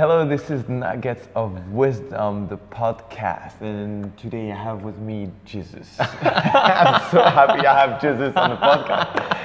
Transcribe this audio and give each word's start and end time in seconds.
Hello, 0.00 0.26
this 0.26 0.48
is 0.48 0.66
Nuggets 0.66 1.28
of 1.34 1.72
Wisdom, 1.72 2.48
the 2.48 2.56
podcast, 2.56 3.60
and 3.60 4.16
today 4.16 4.50
I 4.50 4.56
have 4.56 4.80
with 4.80 4.96
me 4.96 5.30
Jesus. 5.44 5.94
I'm 6.00 7.02
so 7.10 7.22
happy 7.22 7.66
I 7.66 7.86
have 7.86 8.00
Jesus 8.00 8.34
on 8.34 8.48
the 8.48 8.56
podcast. 8.56 9.38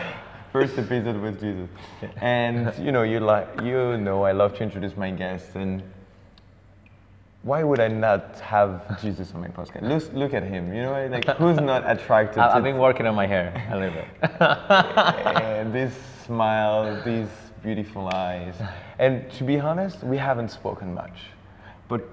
First 0.54 0.78
episode 0.78 1.22
with 1.22 1.42
Jesus, 1.42 1.68
and 2.22 2.74
you 2.80 2.94
know, 2.94 3.04
you 3.04 3.20
like, 3.20 3.50
you 3.64 3.98
know, 3.98 4.24
I 4.24 4.32
love 4.32 4.56
to 4.56 4.64
introduce 4.64 4.96
my 4.96 5.12
guests, 5.12 5.56
and 5.56 5.84
why 7.44 7.62
would 7.62 7.82
I 7.82 7.90
not 7.90 8.40
have 8.40 9.02
Jesus 9.02 9.34
on 9.34 9.42
my 9.42 9.50
podcast? 9.50 9.82
Look, 9.82 10.14
look 10.14 10.34
at 10.34 10.44
him, 10.44 10.74
you 10.74 10.84
know, 10.84 11.06
like 11.08 11.26
who's 11.36 11.58
not 11.60 11.84
attracted 11.86 12.40
I- 12.40 12.48
to 12.48 12.56
I've 12.56 12.64
been 12.64 12.78
working 12.78 13.08
on 13.08 13.16
my 13.16 13.28
hair 13.28 13.52
a 13.72 13.78
little 13.78 13.94
bit. 13.94 14.08
and 14.40 15.68
eh, 15.76 15.86
this 15.86 15.94
smile, 16.26 17.04
these 17.04 17.28
beautiful 17.66 18.08
eyes. 18.14 18.54
And 19.00 19.30
to 19.32 19.44
be 19.44 19.60
honest, 19.60 20.04
we 20.04 20.18
haven't 20.18 20.52
spoken 20.52 20.94
much, 20.94 21.18
but 21.88 22.08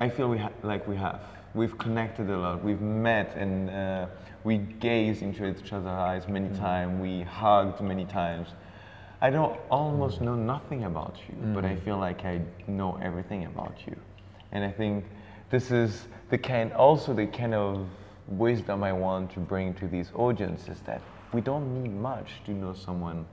I 0.00 0.08
feel 0.08 0.28
we 0.28 0.38
ha- 0.38 0.56
like 0.62 0.88
we 0.88 0.96
have. 0.96 1.20
We've 1.54 1.76
connected 1.76 2.30
a 2.30 2.38
lot. 2.38 2.64
We've 2.64 2.80
met 2.80 3.36
and 3.36 3.68
uh, 3.68 4.06
we 4.42 4.56
gazed 4.56 5.20
into 5.20 5.46
each 5.46 5.72
other's 5.72 5.86
eyes 5.86 6.26
many 6.28 6.48
times. 6.56 6.98
We 7.00 7.22
hugged 7.22 7.82
many 7.82 8.06
times. 8.06 8.48
I 9.20 9.28
don't 9.28 9.58
almost 9.70 10.22
know 10.22 10.34
nothing 10.34 10.84
about 10.84 11.16
you, 11.28 11.34
but 11.54 11.64
I 11.64 11.76
feel 11.76 11.98
like 11.98 12.24
I 12.24 12.40
know 12.66 12.98
everything 13.02 13.44
about 13.44 13.76
you. 13.86 13.96
And 14.52 14.64
I 14.64 14.70
think 14.70 15.04
this 15.50 15.70
is 15.70 16.08
the 16.30 16.38
kind, 16.38 16.72
also 16.72 17.12
the 17.12 17.26
kind 17.26 17.54
of 17.54 17.86
wisdom 18.28 18.82
I 18.82 18.92
want 18.92 19.30
to 19.32 19.40
bring 19.40 19.74
to 19.74 19.88
these 19.88 20.10
audiences 20.14 20.80
that 20.86 21.02
we 21.32 21.40
don't 21.42 21.82
need 21.82 21.92
much 21.92 22.28
to 22.46 22.52
know 22.52 22.72
someone 22.72 23.26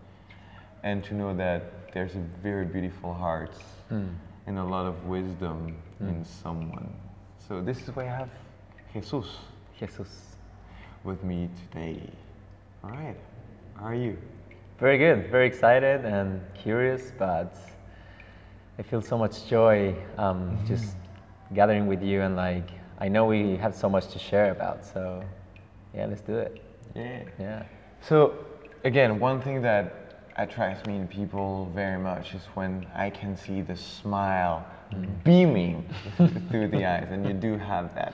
and 0.84 1.04
to 1.06 1.14
know 1.14 1.34
that 1.36 1.92
there's 1.94 2.16
a 2.16 2.24
very 2.42 2.66
beautiful 2.66 3.14
heart 3.14 3.56
hmm. 3.90 4.08
and 4.48 4.58
a 4.58 4.64
lot 4.64 4.86
of 4.86 5.06
wisdom 5.06 5.76
hmm. 5.98 6.10
in 6.10 6.26
someone. 6.26 6.94
So 7.48 7.62
this 7.62 7.82
is 7.82 7.96
why 7.96 8.04
I 8.04 8.08
have 8.08 8.30
Jesus 8.94 9.26
Jesus. 9.80 10.36
with 11.04 11.24
me 11.24 11.50
today. 11.72 12.10
All 12.84 12.92
right, 12.92 13.18
how 13.76 13.86
are 13.86 13.96
you? 13.96 14.18
Very 14.80 14.98
good. 14.98 15.30
Very 15.32 15.48
excited 15.48 16.06
and 16.06 16.42
curious, 16.54 17.12
but 17.18 17.56
I 18.78 18.82
feel 18.82 19.02
so 19.02 19.18
much 19.18 19.48
joy 19.48 19.96
um, 20.18 20.52
mm-hmm. 20.52 20.66
just 20.66 20.96
gathering 21.54 21.88
with 21.88 22.02
you 22.02 22.22
and 22.22 22.36
like 22.36 22.70
I 23.00 23.08
know 23.08 23.26
we 23.26 23.58
have 23.58 23.76
so 23.76 23.90
much 23.90 24.08
to 24.14 24.20
share 24.20 24.52
about. 24.52 24.86
So 24.86 25.24
yeah, 25.94 26.06
let's 26.06 26.22
do 26.22 26.38
it. 26.38 26.62
Yeah. 26.96 27.24
Yeah. 27.40 27.64
So 28.02 28.34
again, 28.84 29.20
one 29.20 29.42
thing 29.42 29.62
that 29.62 30.03
attracts 30.36 30.86
me 30.88 30.96
in 30.98 31.08
people 31.08 31.72
very 31.76 32.00
much 32.00 32.34
is 32.34 32.46
when 32.56 32.86
I 32.96 33.10
can 33.10 33.38
see 33.38 33.62
the 33.62 33.76
smile 33.76 34.66
beaming 35.24 35.88
through 36.50 36.68
the 36.70 36.86
eyes, 36.86 37.08
and 37.12 37.26
you 37.26 37.34
do 37.34 37.58
have 37.58 37.94
that. 37.96 38.14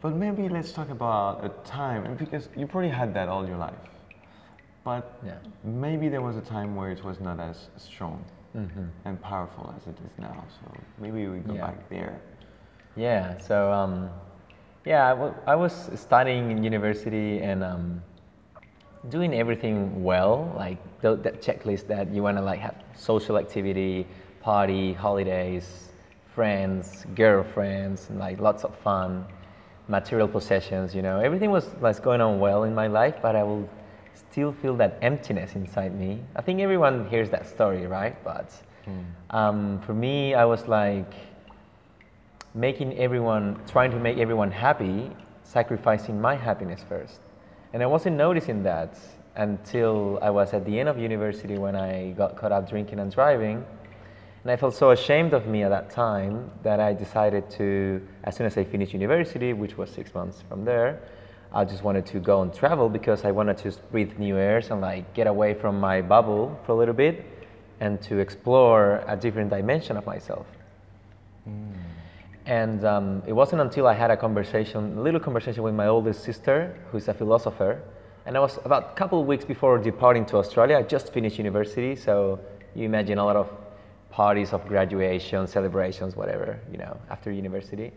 But 0.00 0.14
maybe 0.16 0.48
let's 0.48 0.72
talk 0.72 0.90
about 0.90 1.44
a 1.44 1.48
time, 1.64 2.04
and 2.06 2.18
because 2.18 2.48
you 2.56 2.66
probably 2.66 2.90
had 2.90 3.14
that 3.14 3.28
all 3.28 3.46
your 3.46 3.56
life. 3.56 3.74
But 4.84 5.18
Yeah. 5.24 5.34
maybe 5.62 6.08
there 6.08 6.22
was 6.22 6.36
a 6.36 6.40
time 6.40 6.74
where 6.74 6.90
it 6.90 7.04
was 7.04 7.20
not 7.20 7.38
as 7.38 7.68
strong 7.76 8.24
and 9.04 9.20
powerful 9.22 9.72
as 9.76 9.86
it 9.86 9.96
is 10.04 10.18
now. 10.18 10.44
So 10.60 10.84
maybe 10.98 11.26
we 11.28 11.38
go 11.38 11.54
Yeah. 11.54 11.66
back 11.66 11.88
there. 11.88 12.20
Yeah. 12.96 13.38
So 13.38 13.72
um, 13.72 14.10
yeah, 14.84 15.30
I 15.46 15.54
was 15.54 15.90
studying 15.94 16.50
in 16.50 16.64
university 16.64 17.40
and 17.40 17.62
um, 17.62 18.02
doing 19.08 19.34
everything 19.34 20.02
well, 20.02 20.52
like 20.56 20.78
the, 21.00 21.16
that 21.16 21.42
checklist 21.42 21.86
that 21.88 22.10
you 22.12 22.22
want 22.22 22.36
to 22.36 22.42
like 22.42 22.60
have 22.60 22.76
social 22.96 23.36
activity, 23.38 24.06
party, 24.40 24.92
holidays, 24.92 25.88
friends, 26.34 27.04
girlfriends, 27.14 28.08
and 28.10 28.18
like 28.18 28.40
lots 28.40 28.64
of 28.64 28.74
fun, 28.76 29.26
material 29.88 30.28
possessions. 30.28 30.94
You 30.94 31.02
know, 31.02 31.20
everything 31.20 31.50
was 31.50 31.66
was 31.80 31.98
going 32.00 32.20
on 32.20 32.38
well 32.38 32.64
in 32.64 32.74
my 32.74 32.86
life, 32.86 33.16
but 33.20 33.34
I 33.36 33.42
will 33.42 33.68
still 34.14 34.52
feel 34.52 34.76
that 34.76 34.98
emptiness 35.02 35.54
inside 35.54 35.98
me. 35.98 36.20
I 36.36 36.42
think 36.42 36.60
everyone 36.60 37.08
hears 37.08 37.30
that 37.30 37.46
story, 37.46 37.86
right? 37.86 38.16
But 38.24 38.52
um, 39.30 39.80
for 39.80 39.94
me, 39.94 40.34
I 40.34 40.44
was 40.44 40.68
like 40.68 41.12
making 42.54 42.98
everyone, 42.98 43.60
trying 43.66 43.90
to 43.90 43.98
make 43.98 44.18
everyone 44.18 44.50
happy, 44.50 45.10
sacrificing 45.42 46.20
my 46.20 46.36
happiness 46.36 46.84
first. 46.88 47.20
And 47.72 47.82
I 47.82 47.86
wasn't 47.86 48.16
noticing 48.16 48.62
that 48.64 48.98
until 49.36 50.18
I 50.20 50.30
was 50.30 50.52
at 50.52 50.66
the 50.66 50.78
end 50.78 50.88
of 50.88 50.98
university 50.98 51.56
when 51.56 51.74
I 51.74 52.10
got 52.12 52.36
caught 52.36 52.52
up 52.52 52.68
drinking 52.68 52.98
and 52.98 53.10
driving. 53.10 53.64
And 54.42 54.50
I 54.50 54.56
felt 54.56 54.74
so 54.74 54.90
ashamed 54.90 55.32
of 55.32 55.46
me 55.46 55.62
at 55.62 55.70
that 55.70 55.88
time 55.88 56.50
that 56.64 56.80
I 56.80 56.92
decided 56.92 57.48
to, 57.52 58.06
as 58.24 58.36
soon 58.36 58.46
as 58.46 58.58
I 58.58 58.64
finished 58.64 58.92
university, 58.92 59.52
which 59.52 59.78
was 59.78 59.88
six 59.88 60.12
months 60.12 60.42
from 60.48 60.64
there, 60.64 61.00
I 61.54 61.64
just 61.64 61.82
wanted 61.82 62.04
to 62.06 62.18
go 62.18 62.42
and 62.42 62.52
travel 62.52 62.88
because 62.88 63.24
I 63.24 63.30
wanted 63.30 63.56
to 63.58 63.72
breathe 63.90 64.18
new 64.18 64.36
airs 64.36 64.70
and 64.70 64.80
like 64.80 65.14
get 65.14 65.26
away 65.26 65.54
from 65.54 65.78
my 65.80 66.02
bubble 66.02 66.58
for 66.64 66.72
a 66.72 66.74
little 66.74 66.94
bit 66.94 67.24
and 67.80 68.00
to 68.02 68.18
explore 68.18 69.02
a 69.06 69.16
different 69.16 69.50
dimension 69.50 69.96
of 69.96 70.06
myself. 70.06 70.46
Hmm. 71.44 71.72
And 72.46 72.84
um, 72.84 73.22
it 73.26 73.32
wasn't 73.32 73.62
until 73.62 73.86
I 73.86 73.94
had 73.94 74.10
a 74.10 74.16
conversation, 74.16 74.98
a 74.98 75.00
little 75.00 75.20
conversation 75.20 75.62
with 75.62 75.74
my 75.74 75.86
oldest 75.86 76.24
sister, 76.24 76.76
who's 76.90 77.06
a 77.08 77.14
philosopher. 77.14 77.80
And 78.26 78.36
I 78.36 78.40
was 78.40 78.58
about 78.64 78.92
a 78.92 78.94
couple 78.94 79.20
of 79.20 79.26
weeks 79.26 79.44
before 79.44 79.78
departing 79.78 80.26
to 80.26 80.36
Australia. 80.36 80.76
I 80.76 80.82
just 80.82 81.12
finished 81.12 81.38
university, 81.38 81.94
so 81.94 82.40
you 82.74 82.84
imagine 82.84 83.18
a 83.18 83.24
lot 83.24 83.36
of 83.36 83.50
parties 84.10 84.52
of 84.52 84.66
graduation, 84.66 85.46
celebrations, 85.46 86.16
whatever, 86.16 86.58
you 86.70 86.78
know, 86.78 86.96
after 87.10 87.30
university. 87.30 87.92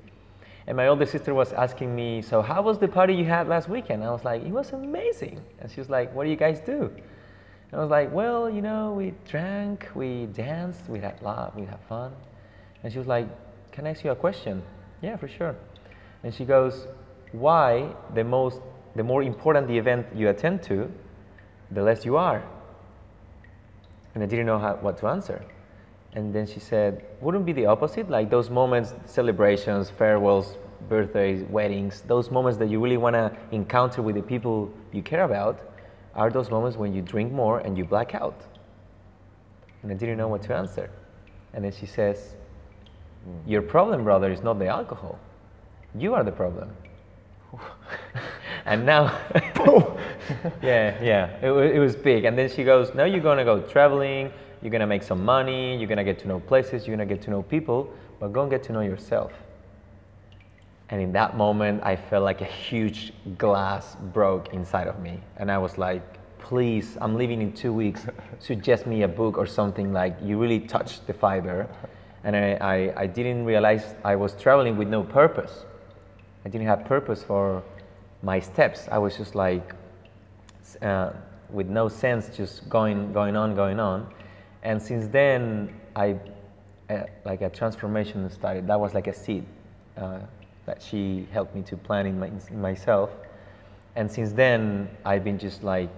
And 0.67 0.77
my 0.77 0.87
older 0.87 1.05
sister 1.05 1.33
was 1.33 1.53
asking 1.53 1.95
me, 1.95 2.21
So, 2.21 2.41
how 2.41 2.61
was 2.61 2.79
the 2.79 2.87
party 2.87 3.13
you 3.13 3.25
had 3.25 3.47
last 3.47 3.69
weekend? 3.69 4.03
I 4.03 4.11
was 4.11 4.23
like, 4.23 4.43
It 4.43 4.51
was 4.51 4.71
amazing. 4.73 5.41
And 5.59 5.71
she 5.71 5.79
was 5.79 5.89
like, 5.89 6.13
What 6.13 6.23
do 6.23 6.29
you 6.29 6.35
guys 6.35 6.59
do? 6.59 6.91
And 7.71 7.73
I 7.73 7.79
was 7.79 7.91
like, 7.91 8.11
Well, 8.11 8.49
you 8.49 8.61
know, 8.61 8.93
we 8.93 9.13
drank, 9.27 9.87
we 9.93 10.25
danced, 10.27 10.89
we 10.89 10.99
had 10.99 11.21
love, 11.21 11.55
we 11.55 11.65
had 11.65 11.79
fun. 11.87 12.13
And 12.83 12.91
she 12.91 12.97
was 12.97 13.07
like, 13.07 13.27
Can 13.75 13.85
I 13.85 13.89
ask 13.89 14.05
you 14.05 14.11
a 14.11 14.15
question? 14.15 14.63
Yeah, 15.01 15.17
for 15.17 15.27
sure. 15.27 15.53
And 16.23 16.33
she 16.33 16.45
goes, 16.45 16.87
Why 17.33 17.93
the 18.13 18.23
most 18.23 18.61
the 18.95 19.03
more 19.03 19.21
important 19.21 19.67
the 19.67 19.77
event 19.77 20.07
you 20.15 20.29
attend 20.29 20.63
to, 20.63 20.89
the 21.71 21.83
less 21.83 22.05
you 22.05 22.15
are? 22.15 22.41
And 24.13 24.23
I 24.23 24.27
didn't 24.27 24.45
know 24.45 24.57
how, 24.57 24.75
what 24.75 24.97
to 24.99 25.07
answer. 25.07 25.43
And 26.13 26.33
then 26.33 26.47
she 26.47 26.61
said, 26.61 27.05
Wouldn't 27.19 27.45
be 27.45 27.51
the 27.51 27.65
opposite? 27.65 28.09
Like 28.09 28.29
those 28.29 28.49
moments, 28.49 28.93
celebrations, 29.05 29.89
farewells, 29.89 30.55
birthdays, 30.87 31.43
weddings, 31.49 32.01
those 32.07 32.31
moments 32.31 32.57
that 32.59 32.69
you 32.69 32.79
really 32.79 32.95
want 32.95 33.15
to 33.15 33.35
encounter 33.51 34.01
with 34.01 34.15
the 34.15 34.21
people 34.21 34.71
you 34.93 35.03
care 35.03 35.25
about 35.25 35.59
are 36.13 36.29
those 36.29 36.49
moments 36.49 36.77
when 36.77 36.93
you 36.93 37.01
drink 37.01 37.29
more 37.33 37.59
and 37.59 37.77
you 37.77 37.83
black 37.83 38.15
out. 38.15 38.45
And 39.83 39.91
I 39.91 39.95
didn't 39.95 40.17
know 40.17 40.29
what 40.29 40.43
to 40.43 40.55
answer. 40.55 40.89
And 41.53 41.65
then 41.65 41.73
she 41.73 41.85
says, 41.85 42.35
Mm. 43.27 43.49
Your 43.49 43.61
problem, 43.61 44.03
brother, 44.03 44.31
is 44.31 44.41
not 44.41 44.59
the 44.59 44.67
alcohol. 44.67 45.17
You 45.97 46.13
are 46.13 46.23
the 46.23 46.31
problem. 46.31 46.69
and 48.65 48.85
now, 48.85 49.17
yeah, 50.61 51.01
yeah, 51.01 51.37
it, 51.41 51.51
it 51.51 51.79
was 51.79 51.95
big. 51.95 52.25
And 52.25 52.37
then 52.37 52.49
she 52.49 52.63
goes, 52.63 52.93
Now 52.93 53.05
you're 53.05 53.21
gonna 53.21 53.45
go 53.45 53.61
traveling, 53.61 54.31
you're 54.61 54.71
gonna 54.71 54.87
make 54.87 55.03
some 55.03 55.23
money, 55.23 55.77
you're 55.77 55.87
gonna 55.87 56.03
get 56.03 56.19
to 56.19 56.27
know 56.27 56.39
places, 56.39 56.87
you're 56.87 56.95
gonna 56.95 57.07
get 57.07 57.21
to 57.23 57.29
know 57.29 57.41
people, 57.41 57.91
but 58.19 58.33
go 58.33 58.41
and 58.41 58.51
get 58.51 58.63
to 58.63 58.73
know 58.73 58.81
yourself. 58.81 59.31
And 60.89 61.01
in 61.01 61.11
that 61.13 61.35
moment, 61.35 61.81
I 61.83 61.95
felt 61.95 62.23
like 62.23 62.41
a 62.41 62.45
huge 62.45 63.13
glass 63.37 63.95
broke 64.13 64.53
inside 64.53 64.87
of 64.87 64.99
me. 64.99 65.19
And 65.37 65.51
I 65.51 65.57
was 65.57 65.77
like, 65.77 66.03
please, 66.37 66.95
I'm 67.01 67.15
leaving 67.15 67.41
in 67.41 67.53
two 67.53 67.73
weeks. 67.73 68.05
Suggest 68.39 68.85
me 68.85 69.01
a 69.01 69.07
book 69.07 69.37
or 69.37 69.47
something 69.47 69.91
like 69.91 70.15
you 70.21 70.37
really 70.37 70.59
touched 70.59 71.07
the 71.07 71.13
fiber. 71.13 71.67
And 72.25 72.35
I, 72.35 72.57
I, 72.59 73.03
I 73.03 73.07
didn't 73.07 73.45
realize 73.45 73.95
I 74.03 74.15
was 74.15 74.33
traveling 74.33 74.77
with 74.77 74.87
no 74.87 75.03
purpose. 75.03 75.63
I 76.43 76.49
didn't 76.49 76.67
have 76.67 76.83
purpose 76.83 77.23
for 77.23 77.63
my 78.23 78.39
steps. 78.39 78.87
I 78.91 78.97
was 78.97 79.15
just 79.15 79.35
like, 79.35 79.75
uh, 80.81 81.11
with 81.51 81.67
no 81.67 81.87
sense, 81.87 82.35
just 82.35 82.67
going, 82.67 83.13
going 83.13 83.35
on, 83.35 83.55
going 83.55 83.79
on. 83.79 84.11
And 84.63 84.81
since 84.81 85.07
then, 85.07 85.79
I, 85.95 86.17
uh, 86.89 87.03
like 87.25 87.41
a 87.41 87.49
transformation 87.49 88.27
started. 88.31 88.65
That 88.67 88.79
was 88.79 88.95
like 88.95 89.05
a 89.05 89.13
seed 89.13 89.45
uh, 89.95 90.19
that 90.65 90.81
she 90.81 91.27
helped 91.31 91.53
me 91.53 91.61
to 91.61 91.77
plant 91.77 92.07
in, 92.07 92.19
my, 92.19 92.31
in 92.49 92.59
myself. 92.59 93.11
And 93.95 94.11
since 94.11 94.31
then, 94.31 94.89
I've 95.05 95.23
been 95.23 95.37
just 95.37 95.63
like, 95.63 95.91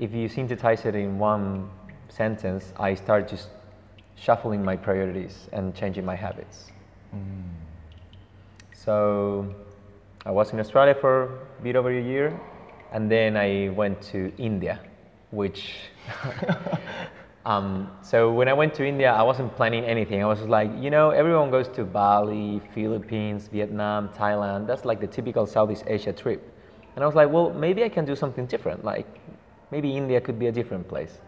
if 0.00 0.12
you 0.12 0.28
synthesize 0.28 0.84
it 0.84 0.96
in 0.96 1.18
one 1.20 1.70
sentence, 2.08 2.72
I 2.76 2.94
start 2.94 3.28
just 3.28 3.48
shuffling 4.16 4.64
my 4.64 4.76
priorities 4.76 5.48
and 5.52 5.74
changing 5.74 6.04
my 6.04 6.16
habits. 6.16 6.72
So 8.72 9.54
I 10.24 10.30
was 10.30 10.52
in 10.52 10.60
Australia 10.60 10.94
for 10.94 11.24
a 11.58 11.62
bit 11.62 11.76
over 11.76 11.90
a 11.90 12.02
year, 12.02 12.38
and 12.92 13.10
then 13.10 13.36
I 13.36 13.70
went 13.70 14.02
to 14.12 14.32
India, 14.38 14.80
which 15.30 15.74
Um, 17.46 17.92
so 18.02 18.32
when 18.32 18.48
I 18.48 18.52
went 18.52 18.74
to 18.74 18.84
India, 18.84 19.12
I 19.12 19.22
wasn't 19.22 19.54
planning 19.54 19.84
anything. 19.84 20.20
I 20.20 20.26
was 20.26 20.40
just 20.40 20.50
like, 20.50 20.68
you 20.80 20.90
know, 20.90 21.10
everyone 21.10 21.52
goes 21.52 21.68
to 21.76 21.84
Bali, 21.84 22.60
Philippines, 22.74 23.46
Vietnam, 23.46 24.08
Thailand. 24.08 24.66
That's 24.66 24.84
like 24.84 25.00
the 25.00 25.06
typical 25.06 25.46
Southeast 25.46 25.84
Asia 25.86 26.12
trip. 26.12 26.42
And 26.96 27.04
I 27.04 27.06
was 27.06 27.14
like, 27.14 27.30
well, 27.30 27.50
maybe 27.54 27.84
I 27.84 27.88
can 27.88 28.04
do 28.04 28.16
something 28.16 28.46
different. 28.46 28.84
Like, 28.84 29.06
maybe 29.70 29.96
India 29.96 30.20
could 30.20 30.40
be 30.40 30.48
a 30.48 30.52
different 30.52 30.88
place. 30.88 31.20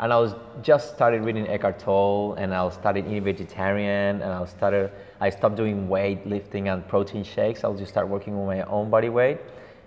And 0.00 0.12
I 0.12 0.18
was 0.18 0.34
just 0.62 0.94
started 0.94 1.24
reading 1.24 1.46
Eckhart 1.46 1.78
Tolle, 1.78 2.34
and 2.34 2.52
I 2.52 2.64
was 2.64 2.74
started 2.74 3.06
eating 3.06 3.22
vegetarian, 3.22 4.22
and 4.22 4.24
I 4.24 4.44
started. 4.46 4.90
I 5.20 5.30
stopped 5.30 5.56
doing 5.56 5.88
weightlifting 5.88 6.72
and 6.72 6.86
protein 6.88 7.22
shakes. 7.22 7.62
I'll 7.62 7.76
just 7.76 7.92
start 7.92 8.08
working 8.08 8.34
on 8.34 8.46
my 8.46 8.62
own 8.62 8.90
body 8.90 9.08
weight, 9.08 9.38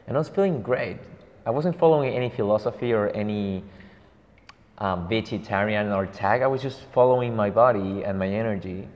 and 0.08 0.16
I 0.16 0.20
was 0.20 0.30
feeling 0.30 0.62
great. 0.62 0.98
I 1.46 1.50
wasn't 1.50 1.78
following 1.78 2.14
any 2.14 2.30
philosophy 2.30 2.94
or 2.94 3.10
any 3.10 3.64
um, 4.78 5.08
vegetarian 5.08 5.92
or 5.92 6.06
tag. 6.06 6.42
I 6.42 6.48
was 6.48 6.62
just 6.62 6.82
following 6.94 7.36
my 7.36 7.50
body 7.50 8.04
and 8.04 8.18
my 8.18 8.28
energy. 8.28 8.88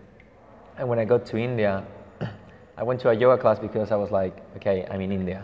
And 0.77 0.87
when 0.87 0.99
I 0.99 1.05
got 1.05 1.25
to 1.27 1.37
India, 1.37 1.85
I 2.77 2.83
went 2.83 2.99
to 3.01 3.09
a 3.09 3.13
yoga 3.13 3.41
class 3.41 3.59
because 3.59 3.91
I 3.91 3.95
was 3.95 4.11
like, 4.11 4.35
okay, 4.57 4.85
I'm 4.89 5.01
in 5.01 5.11
India. 5.11 5.43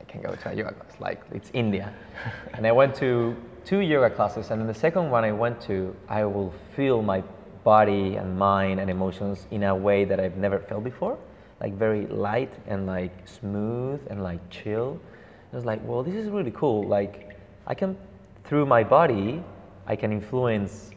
I 0.00 0.04
can 0.04 0.20
go 0.20 0.34
to 0.34 0.50
a 0.50 0.54
yoga 0.54 0.72
class. 0.72 1.00
Like 1.00 1.22
it's 1.32 1.50
India. 1.52 1.92
and 2.54 2.66
I 2.66 2.72
went 2.72 2.94
to 2.96 3.36
two 3.64 3.80
yoga 3.80 4.14
classes, 4.14 4.50
and 4.50 4.60
in 4.60 4.66
the 4.66 4.74
second 4.74 5.10
one 5.10 5.24
I 5.24 5.32
went 5.32 5.60
to, 5.62 5.94
I 6.08 6.24
will 6.24 6.52
feel 6.74 7.02
my 7.02 7.22
body 7.64 8.16
and 8.16 8.38
mind 8.38 8.80
and 8.80 8.90
emotions 8.90 9.46
in 9.50 9.62
a 9.62 9.74
way 9.74 10.04
that 10.04 10.18
I've 10.18 10.36
never 10.36 10.58
felt 10.58 10.84
before, 10.84 11.16
like 11.60 11.74
very 11.74 12.06
light 12.06 12.52
and 12.66 12.86
like 12.86 13.12
smooth 13.26 14.00
and 14.10 14.22
like 14.22 14.40
chill. 14.50 15.00
I 15.52 15.56
was 15.56 15.64
like, 15.64 15.80
well, 15.84 16.02
this 16.02 16.14
is 16.14 16.28
really 16.28 16.50
cool. 16.52 16.86
Like, 16.88 17.36
I 17.66 17.74
can, 17.74 17.96
through 18.44 18.66
my 18.66 18.82
body, 18.82 19.42
I 19.86 19.96
can 19.96 20.12
influence 20.12 20.90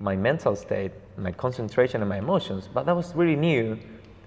my 0.00 0.16
mental 0.16 0.56
state, 0.56 0.92
my 1.16 1.32
concentration, 1.32 2.00
and 2.00 2.08
my 2.08 2.18
emotions. 2.18 2.68
But 2.72 2.86
that 2.86 2.96
was 2.96 3.14
really 3.14 3.36
new. 3.36 3.78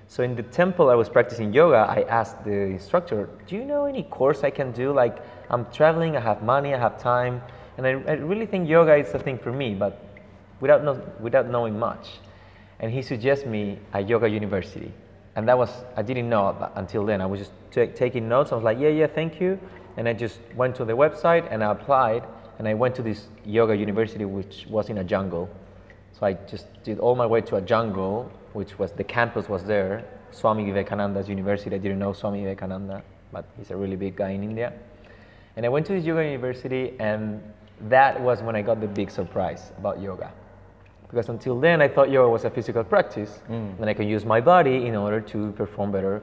So 0.07 0.23
in 0.23 0.35
the 0.35 0.43
temple 0.43 0.89
I 0.89 0.95
was 0.95 1.09
practicing 1.09 1.53
yoga, 1.53 1.87
I 1.89 2.03
asked 2.09 2.43
the 2.43 2.51
instructor, 2.51 3.29
"Do 3.47 3.55
you 3.55 3.63
know 3.63 3.85
any 3.85 4.03
course 4.03 4.43
I 4.43 4.49
can 4.49 4.71
do? 4.73 4.91
Like, 4.91 5.19
I'm 5.49 5.65
traveling, 5.71 6.17
I 6.17 6.19
have 6.19 6.43
money, 6.43 6.73
I 6.73 6.77
have 6.77 6.97
time." 6.97 7.41
And 7.83 8.07
I, 8.07 8.11
I 8.11 8.15
really 8.17 8.45
think 8.45 8.69
yoga 8.69 8.95
is 8.95 9.11
a 9.15 9.19
thing 9.19 9.39
for 9.39 9.51
me, 9.51 9.73
but 9.73 10.05
without, 10.59 10.83
know, 10.83 11.01
without 11.19 11.49
knowing 11.49 11.79
much. 11.79 12.19
And 12.79 12.91
he 12.91 13.01
suggested 13.01 13.49
me 13.49 13.79
a 13.93 14.01
yoga 14.01 14.29
university. 14.29 14.93
And 15.35 15.47
that 15.47 15.57
was, 15.57 15.71
I 15.97 16.03
didn't 16.03 16.29
know 16.29 16.71
until 16.75 17.05
then. 17.07 17.21
I 17.21 17.25
was 17.25 17.39
just 17.39 17.51
t- 17.71 17.87
taking 17.87 18.29
notes. 18.29 18.51
I 18.51 18.55
was 18.55 18.63
like, 18.63 18.77
yeah, 18.77 18.89
yeah, 18.89 19.07
thank 19.07 19.41
you. 19.41 19.59
And 19.97 20.07
I 20.07 20.13
just 20.13 20.39
went 20.55 20.75
to 20.75 20.85
the 20.85 20.93
website 20.93 21.51
and 21.51 21.63
I 21.63 21.71
applied. 21.71 22.23
And 22.59 22.67
I 22.67 22.75
went 22.75 22.93
to 22.95 23.01
this 23.01 23.29
yoga 23.45 23.75
university, 23.75 24.25
which 24.25 24.67
was 24.69 24.89
in 24.89 24.99
a 24.99 25.03
jungle. 25.03 25.49
So 26.11 26.27
I 26.27 26.33
just 26.33 26.67
did 26.83 26.99
all 26.99 27.15
my 27.15 27.25
way 27.25 27.41
to 27.41 27.55
a 27.55 27.61
jungle, 27.61 28.31
which 28.53 28.77
was 28.77 28.91
the 28.91 29.03
campus 29.03 29.49
was 29.49 29.63
there. 29.63 30.05
Swami 30.29 30.65
Vivekananda's 30.65 31.27
university. 31.27 31.75
I 31.75 31.79
didn't 31.79 31.97
know 31.97 32.13
Swami 32.13 32.43
Vivekananda, 32.43 33.01
but 33.31 33.45
he's 33.57 33.71
a 33.71 33.75
really 33.75 33.95
big 33.95 34.15
guy 34.15 34.29
in 34.29 34.43
India. 34.43 34.71
And 35.55 35.65
I 35.65 35.69
went 35.69 35.87
to 35.87 35.93
this 35.93 36.05
yoga 36.05 36.23
university, 36.23 36.93
and 36.99 37.41
that 37.89 38.19
was 38.19 38.41
when 38.41 38.55
I 38.55 38.61
got 38.61 38.79
the 38.81 38.87
big 38.87 39.11
surprise 39.11 39.71
about 39.77 40.01
yoga. 40.01 40.31
Because 41.01 41.29
until 41.29 41.59
then, 41.59 41.81
I 41.81 41.87
thought 41.87 42.09
yoga 42.09 42.29
was 42.29 42.45
a 42.45 42.49
physical 42.49 42.83
practice, 42.83 43.41
mm. 43.49 43.77
and 43.79 43.89
I 43.89 43.93
could 43.93 44.07
use 44.07 44.23
my 44.25 44.39
body 44.39 44.87
in 44.87 44.95
order 44.95 45.19
to 45.19 45.51
perform 45.53 45.91
better 45.91 46.21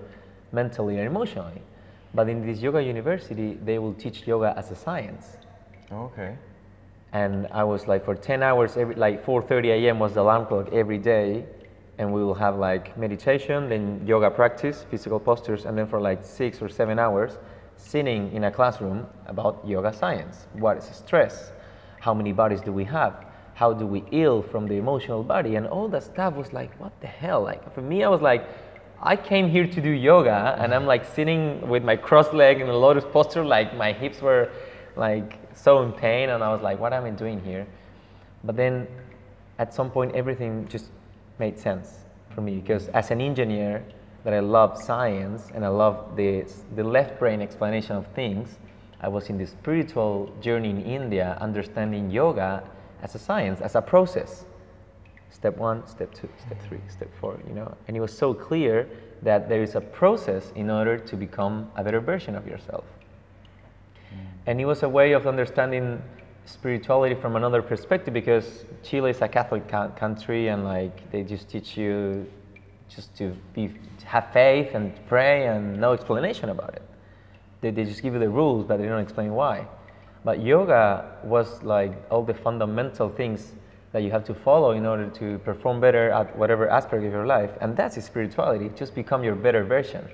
mentally 0.52 0.96
and 0.96 1.06
emotionally. 1.06 1.60
But 2.14 2.28
in 2.28 2.46
this 2.46 2.60
yoga 2.60 2.82
university, 2.82 3.58
they 3.64 3.78
will 3.78 3.92
teach 3.94 4.26
yoga 4.26 4.54
as 4.56 4.70
a 4.70 4.74
science. 4.74 5.36
Okay. 5.92 6.36
And 7.12 7.46
I 7.52 7.64
was 7.64 7.86
like, 7.86 8.04
for 8.04 8.14
10 8.14 8.42
hours, 8.42 8.76
every, 8.76 8.94
like 8.94 9.24
4.30 9.24 9.66
a.m. 9.66 9.98
was 9.98 10.14
the 10.14 10.20
alarm 10.20 10.46
clock 10.46 10.68
every 10.72 10.98
day. 10.98 11.44
And 11.98 12.12
we 12.12 12.22
will 12.22 12.34
have 12.34 12.56
like 12.56 12.96
meditation, 12.96 13.68
then 13.68 14.06
yoga 14.06 14.30
practice, 14.30 14.86
physical 14.88 15.18
postures, 15.18 15.64
and 15.64 15.76
then 15.76 15.88
for 15.88 16.00
like 16.00 16.24
six 16.24 16.62
or 16.62 16.68
seven 16.68 16.98
hours, 16.98 17.38
sitting 17.78 18.30
in 18.32 18.44
a 18.44 18.50
classroom 18.50 19.06
about 19.26 19.66
yoga 19.66 19.92
science. 19.92 20.46
What 20.52 20.78
is 20.78 20.84
stress? 20.84 21.52
How 22.00 22.12
many 22.12 22.32
bodies 22.32 22.60
do 22.60 22.72
we 22.72 22.84
have? 22.84 23.24
How 23.54 23.72
do 23.72 23.86
we 23.86 24.00
heal 24.10 24.42
from 24.42 24.68
the 24.68 24.74
emotional 24.74 25.22
body? 25.22 25.56
And 25.56 25.66
all 25.66 25.88
that 25.88 26.02
stuff 26.02 26.34
was 26.34 26.52
like, 26.52 26.78
what 26.78 26.92
the 27.00 27.06
hell? 27.06 27.42
Like 27.42 27.72
for 27.74 27.80
me, 27.80 28.04
I 28.04 28.08
was 28.08 28.20
like, 28.20 28.46
I 29.00 29.16
came 29.16 29.48
here 29.48 29.66
to 29.66 29.80
do 29.80 29.90
yoga 29.90 30.56
and 30.58 30.74
I'm 30.74 30.86
like 30.86 31.04
sitting 31.04 31.66
with 31.68 31.84
my 31.84 31.96
cross 31.96 32.32
leg 32.32 32.60
in 32.60 32.68
a 32.68 32.76
lotus 32.76 33.04
posture, 33.12 33.44
like 33.44 33.74
my 33.76 33.92
hips 33.92 34.20
were 34.20 34.50
like 34.96 35.38
so 35.54 35.82
in 35.82 35.92
pain 35.92 36.30
and 36.30 36.42
I 36.42 36.52
was 36.52 36.62
like, 36.62 36.78
what 36.80 36.92
am 36.92 37.04
I 37.04 37.10
doing 37.10 37.40
here? 37.40 37.66
But 38.44 38.56
then 38.56 38.88
at 39.58 39.72
some 39.72 39.90
point 39.90 40.14
everything 40.14 40.66
just 40.68 40.86
made 41.38 41.58
sense 41.58 41.98
for 42.34 42.40
me 42.40 42.56
because 42.56 42.88
as 42.88 43.10
an 43.12 43.20
engineer, 43.20 43.84
that 44.24 44.34
I 44.34 44.40
love 44.40 44.80
science 44.80 45.50
and 45.54 45.64
I 45.64 45.68
love 45.68 46.16
the, 46.16 46.44
the 46.74 46.84
left 46.84 47.18
brain 47.18 47.40
explanation 47.40 47.96
of 47.96 48.06
things, 48.08 48.58
I 49.00 49.08
was 49.08 49.28
in 49.28 49.38
this 49.38 49.50
spiritual 49.50 50.34
journey 50.40 50.70
in 50.70 50.82
India, 50.82 51.38
understanding 51.40 52.10
yoga 52.10 52.64
as 53.02 53.14
a 53.14 53.18
science, 53.18 53.60
as 53.60 53.74
a 53.74 53.82
process. 53.82 54.44
Step 55.30 55.56
one, 55.56 55.86
step 55.86 56.12
two, 56.12 56.28
step 56.44 56.60
three, 56.62 56.80
step 56.88 57.08
four, 57.20 57.38
you 57.46 57.54
know. 57.54 57.76
And 57.86 57.96
it 57.96 58.00
was 58.00 58.16
so 58.16 58.34
clear 58.34 58.88
that 59.22 59.48
there 59.48 59.62
is 59.62 59.74
a 59.76 59.80
process 59.80 60.52
in 60.56 60.70
order 60.70 60.98
to 60.98 61.16
become 61.16 61.70
a 61.76 61.84
better 61.84 62.00
version 62.00 62.34
of 62.34 62.46
yourself. 62.46 62.84
Mm. 64.12 64.16
And 64.46 64.60
it 64.60 64.64
was 64.64 64.82
a 64.82 64.88
way 64.88 65.12
of 65.12 65.26
understanding 65.26 66.02
spirituality 66.44 67.14
from 67.14 67.36
another 67.36 67.60
perspective 67.62 68.14
because 68.14 68.64
Chile 68.82 69.10
is 69.10 69.20
a 69.20 69.28
Catholic 69.28 69.68
country 69.68 70.48
and 70.48 70.64
like 70.64 71.10
they 71.12 71.22
just 71.22 71.48
teach 71.48 71.76
you 71.76 72.26
just 72.88 73.16
to 73.16 73.36
be 73.54 73.74
have 74.04 74.32
faith 74.32 74.74
and 74.74 74.92
pray 75.06 75.46
and 75.46 75.78
no 75.78 75.92
explanation 75.92 76.48
about 76.48 76.74
it. 76.74 76.82
They, 77.60 77.70
they 77.70 77.84
just 77.84 78.02
give 78.02 78.14
you 78.14 78.20
the 78.20 78.28
rules, 78.28 78.64
but 78.64 78.78
they 78.78 78.86
don't 78.86 79.00
explain 79.00 79.32
why. 79.32 79.66
But 80.24 80.42
yoga 80.42 81.16
was 81.24 81.62
like 81.62 81.92
all 82.10 82.22
the 82.22 82.34
fundamental 82.34 83.08
things 83.08 83.52
that 83.92 84.02
you 84.02 84.10
have 84.10 84.24
to 84.24 84.34
follow 84.34 84.72
in 84.72 84.84
order 84.86 85.08
to 85.08 85.38
perform 85.38 85.80
better 85.80 86.10
at 86.10 86.36
whatever 86.36 86.68
aspect 86.68 87.04
of 87.04 87.12
your 87.12 87.26
life. 87.26 87.50
And 87.60 87.76
that's 87.76 88.02
spirituality. 88.04 88.70
Just 88.76 88.94
become 88.94 89.24
your 89.24 89.34
better 89.34 89.64
version. 89.64 90.06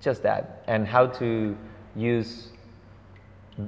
Just 0.00 0.22
that. 0.22 0.62
And 0.66 0.86
how 0.86 1.06
to 1.06 1.56
use 1.96 2.48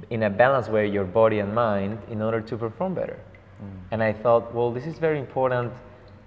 in 0.09 0.23
a 0.23 0.29
balanced 0.29 0.69
way 0.69 0.87
your 0.87 1.05
body 1.05 1.39
and 1.39 1.53
mind 1.55 1.99
in 2.09 2.21
order 2.21 2.41
to 2.41 2.57
perform 2.57 2.93
better. 2.93 3.19
Mm. 3.63 3.69
And 3.91 4.03
I 4.03 4.13
thought, 4.13 4.53
well, 4.53 4.71
this 4.71 4.85
is 4.85 4.99
very 4.99 5.19
important 5.19 5.73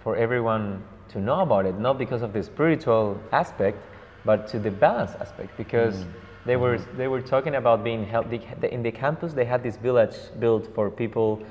for 0.03 0.17
everyone 0.17 0.83
to 1.11 1.21
know 1.21 1.41
about 1.41 1.67
it, 1.67 1.79
not 1.79 1.99
because 1.99 2.23
of 2.23 2.33
the 2.33 2.43
spiritual 2.43 3.21
aspect, 3.33 3.79
but 4.25 4.47
to 4.49 4.59
the 4.59 4.71
balance 4.71 5.13
aspect. 5.21 5.57
Because 5.57 5.97
mm. 5.97 6.13
they 6.47 6.57
were 6.57 6.79
mm. 6.79 6.97
they 6.97 7.09
were 7.09 7.21
talking 7.21 7.57
about 7.57 7.85
being 7.85 8.05
held 8.05 8.33
in 8.33 8.83
the 8.83 8.93
campus. 8.93 9.33
They 9.33 9.45
had 9.45 9.63
this 9.63 9.77
village 9.77 10.17
built 10.39 10.73
for 10.75 10.91
people 10.91 11.43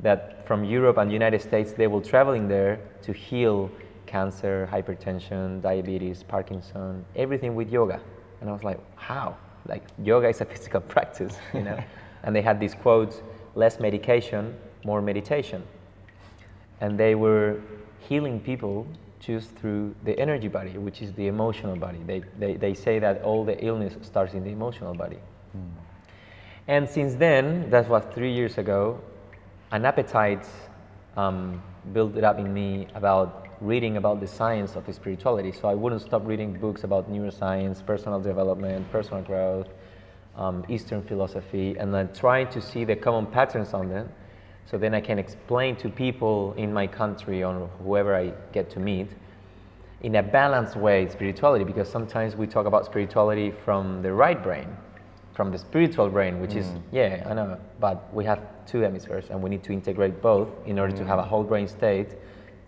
that 0.00 0.46
from 0.46 0.64
Europe 0.64 0.96
and 0.98 1.12
United 1.12 1.42
States 1.42 1.72
they 1.72 1.88
were 1.88 2.00
traveling 2.00 2.46
there 2.48 2.78
to 3.02 3.12
heal 3.12 3.70
cancer, 4.06 4.68
hypertension, 4.72 5.60
diabetes, 5.60 6.22
Parkinson, 6.22 7.04
everything 7.16 7.54
with 7.54 7.70
yoga. 7.70 8.00
And 8.40 8.48
I 8.48 8.52
was 8.52 8.64
like, 8.64 8.80
how? 8.96 9.36
Like 9.66 9.82
yoga 10.02 10.28
is 10.28 10.40
a 10.40 10.44
physical 10.52 10.80
practice, 10.80 11.36
you 11.52 11.62
know. 11.62 11.78
and 12.22 12.34
they 12.34 12.42
had 12.42 12.60
these 12.60 12.74
quotes: 12.74 13.22
less 13.54 13.80
medication, 13.80 14.54
more 14.84 15.02
meditation. 15.02 15.62
And 16.80 16.96
they 16.96 17.16
were 17.16 17.60
healing 17.98 18.40
people 18.40 18.86
just 19.20 19.50
through 19.56 19.94
the 20.04 20.18
energy 20.18 20.48
body, 20.48 20.78
which 20.78 21.02
is 21.02 21.12
the 21.14 21.26
emotional 21.26 21.76
body. 21.76 21.98
They, 22.06 22.22
they, 22.38 22.54
they 22.54 22.74
say 22.74 22.98
that 22.98 23.22
all 23.22 23.44
the 23.44 23.62
illness 23.64 23.94
starts 24.02 24.34
in 24.34 24.44
the 24.44 24.50
emotional 24.50 24.94
body. 24.94 25.18
Mm. 25.56 25.70
And 26.68 26.88
since 26.88 27.14
then, 27.14 27.70
that 27.70 27.88
was 27.88 28.04
three 28.14 28.32
years 28.32 28.58
ago, 28.58 29.00
an 29.72 29.84
appetite 29.84 30.46
um, 31.16 31.62
built 31.92 32.16
it 32.16 32.24
up 32.24 32.38
in 32.38 32.52
me 32.52 32.86
about 32.94 33.48
reading 33.60 33.96
about 33.96 34.20
the 34.20 34.26
science 34.26 34.76
of 34.76 34.92
spirituality. 34.94 35.52
So 35.52 35.68
I 35.68 35.74
wouldn't 35.74 36.02
stop 36.02 36.26
reading 36.26 36.52
books 36.52 36.84
about 36.84 37.10
neuroscience, 37.10 37.84
personal 37.84 38.20
development, 38.20 38.90
personal 38.92 39.22
growth, 39.22 39.68
um, 40.36 40.64
Eastern 40.68 41.02
philosophy, 41.02 41.76
and 41.78 41.92
then 41.92 42.12
trying 42.12 42.48
to 42.50 42.60
see 42.60 42.84
the 42.84 42.94
common 42.94 43.26
patterns 43.26 43.74
on 43.74 43.88
them 43.88 44.08
so 44.70 44.76
then 44.76 44.94
I 44.94 45.00
can 45.00 45.18
explain 45.18 45.76
to 45.76 45.88
people 45.88 46.54
in 46.56 46.72
my 46.72 46.86
country 46.86 47.42
or 47.42 47.68
whoever 47.82 48.14
I 48.14 48.32
get 48.52 48.68
to 48.70 48.80
meet 48.80 49.08
in 50.02 50.16
a 50.16 50.22
balanced 50.22 50.76
way 50.76 51.08
spirituality 51.08 51.64
because 51.64 51.88
sometimes 51.90 52.36
we 52.36 52.46
talk 52.46 52.66
about 52.66 52.84
spirituality 52.84 53.50
from 53.64 54.02
the 54.02 54.12
right 54.12 54.40
brain, 54.42 54.68
from 55.34 55.50
the 55.50 55.58
spiritual 55.58 56.10
brain, 56.10 56.38
which 56.40 56.50
mm. 56.50 56.58
is, 56.58 56.66
yeah, 56.92 57.26
I 57.28 57.34
know, 57.34 57.58
but 57.80 58.12
we 58.14 58.24
have 58.26 58.40
two 58.66 58.80
hemispheres 58.80 59.30
and 59.30 59.42
we 59.42 59.48
need 59.48 59.64
to 59.64 59.72
integrate 59.72 60.20
both 60.20 60.48
in 60.66 60.78
order 60.78 60.92
mm. 60.92 60.98
to 60.98 61.04
have 61.06 61.18
a 61.18 61.22
mm. 61.22 61.28
whole 61.28 61.44
brain 61.44 61.66
state 61.66 62.10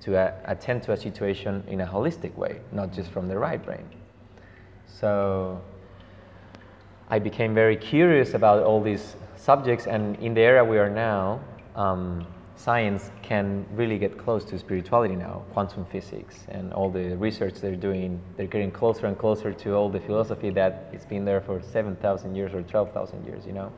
to 0.01 0.17
uh, 0.17 0.33
attend 0.47 0.83
to 0.85 0.93
a 0.93 0.97
situation 0.97 1.63
in 1.69 1.83
a 1.83 1.87
holistic 1.87 2.35
way, 2.35 2.61
not 2.73 2.93
just 2.93 3.11
from 3.11 3.29
the 3.29 3.37
right 3.37 3.63
brain. 3.63 3.85
So 4.87 5.61
I 7.11 7.19
became 7.19 7.55
very 7.55 7.77
curious 7.77 8.33
about 8.33 8.63
all 8.63 8.81
these 8.81 9.17
subjects, 9.37 9.87
and 9.87 10.17
in 10.17 10.33
the 10.33 10.41
era 10.41 10.65
we 10.65 10.79
are 10.79 10.89
now, 10.91 11.41
um, 11.81 12.27
science 12.57 13.11
can 13.23 13.65
really 13.73 13.99
get 13.99 14.19
close 14.19 14.45
to 14.45 14.59
spirituality 14.59 15.17
now, 15.17 15.43
quantum 15.53 15.85
physics 15.87 16.45
and 16.49 16.75
all 16.75 16.91
the 16.91 17.17
research 17.17 17.55
they're 17.55 17.75
doing, 17.75 18.21
they're 18.37 18.47
getting 18.47 18.71
closer 18.71 19.07
and 19.07 19.19
closer 19.19 19.51
to 19.51 19.75
all 19.75 19.89
the 19.89 20.01
philosophy 20.01 20.51
that 20.51 20.91
it's 20.93 21.07
been 21.07 21.25
there 21.25 21.41
for 21.41 21.63
7,000 21.63 22.35
years 22.35 22.53
or 22.53 22.63
12,000 22.63 23.25
years, 23.25 23.47
you 23.47 23.53
know. 23.53 23.73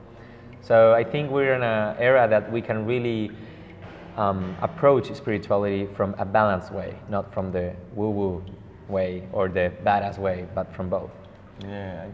So 0.62 0.92
I 0.92 1.04
think 1.04 1.30
we're 1.30 1.54
in 1.54 1.62
an 1.62 1.96
era 1.98 2.26
that 2.28 2.50
we 2.50 2.60
can 2.60 2.84
really 2.84 3.30
um, 4.16 4.56
approach 4.60 5.14
spirituality 5.14 5.88
from 5.96 6.14
a 6.18 6.24
balanced 6.24 6.72
way, 6.72 6.96
not 7.08 7.32
from 7.32 7.52
the 7.52 7.72
woo-woo 7.94 8.42
way 8.88 9.28
or 9.32 9.48
the 9.48 9.72
badass 9.84 10.18
way, 10.18 10.46
but 10.56 10.74
from 10.74 10.88
both. 10.88 11.10
Yeah, 11.64 12.06
I, 12.06 12.10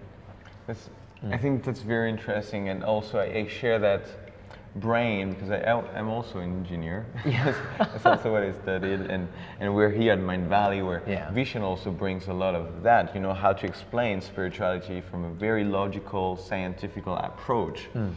that's, 0.67 0.91
mm. 1.25 1.33
I 1.33 1.39
think 1.39 1.65
that's 1.65 1.81
very 1.81 2.11
interesting, 2.11 2.69
and 2.69 2.85
also 2.85 3.19
I, 3.19 3.39
I 3.39 3.47
share 3.47 3.79
that 3.79 4.28
brain 4.77 5.33
because 5.33 5.51
I, 5.51 5.59
I'm 5.97 6.09
also 6.09 6.39
an 6.39 6.53
engineer. 6.53 7.07
Yes, 7.25 7.57
that's 7.79 8.07
also 8.07 8.33
what 8.33 8.43
I 8.43 8.53
studied, 8.53 9.01
and, 9.01 9.29
and 9.61 9.75
we're 9.75 9.91
here 9.91 10.13
at 10.13 10.19
Mindvalley 10.19 10.85
where 10.85 11.03
yeah. 11.07 11.31
Vishen 11.31 11.63
also 11.63 11.91
brings 11.91 12.29
a 12.29 12.33
lot 12.33 12.55
of 12.55 12.83
that. 12.83 13.15
You 13.15 13.21
know 13.21 13.35
how 13.35 13.53
to 13.53 13.67
explain 13.67 14.21
spirituality 14.21 15.01
from 15.01 15.25
a 15.25 15.31
very 15.31 15.65
logical, 15.65 16.37
scientific 16.37 17.07
approach, 17.07 17.89
mm. 17.95 18.13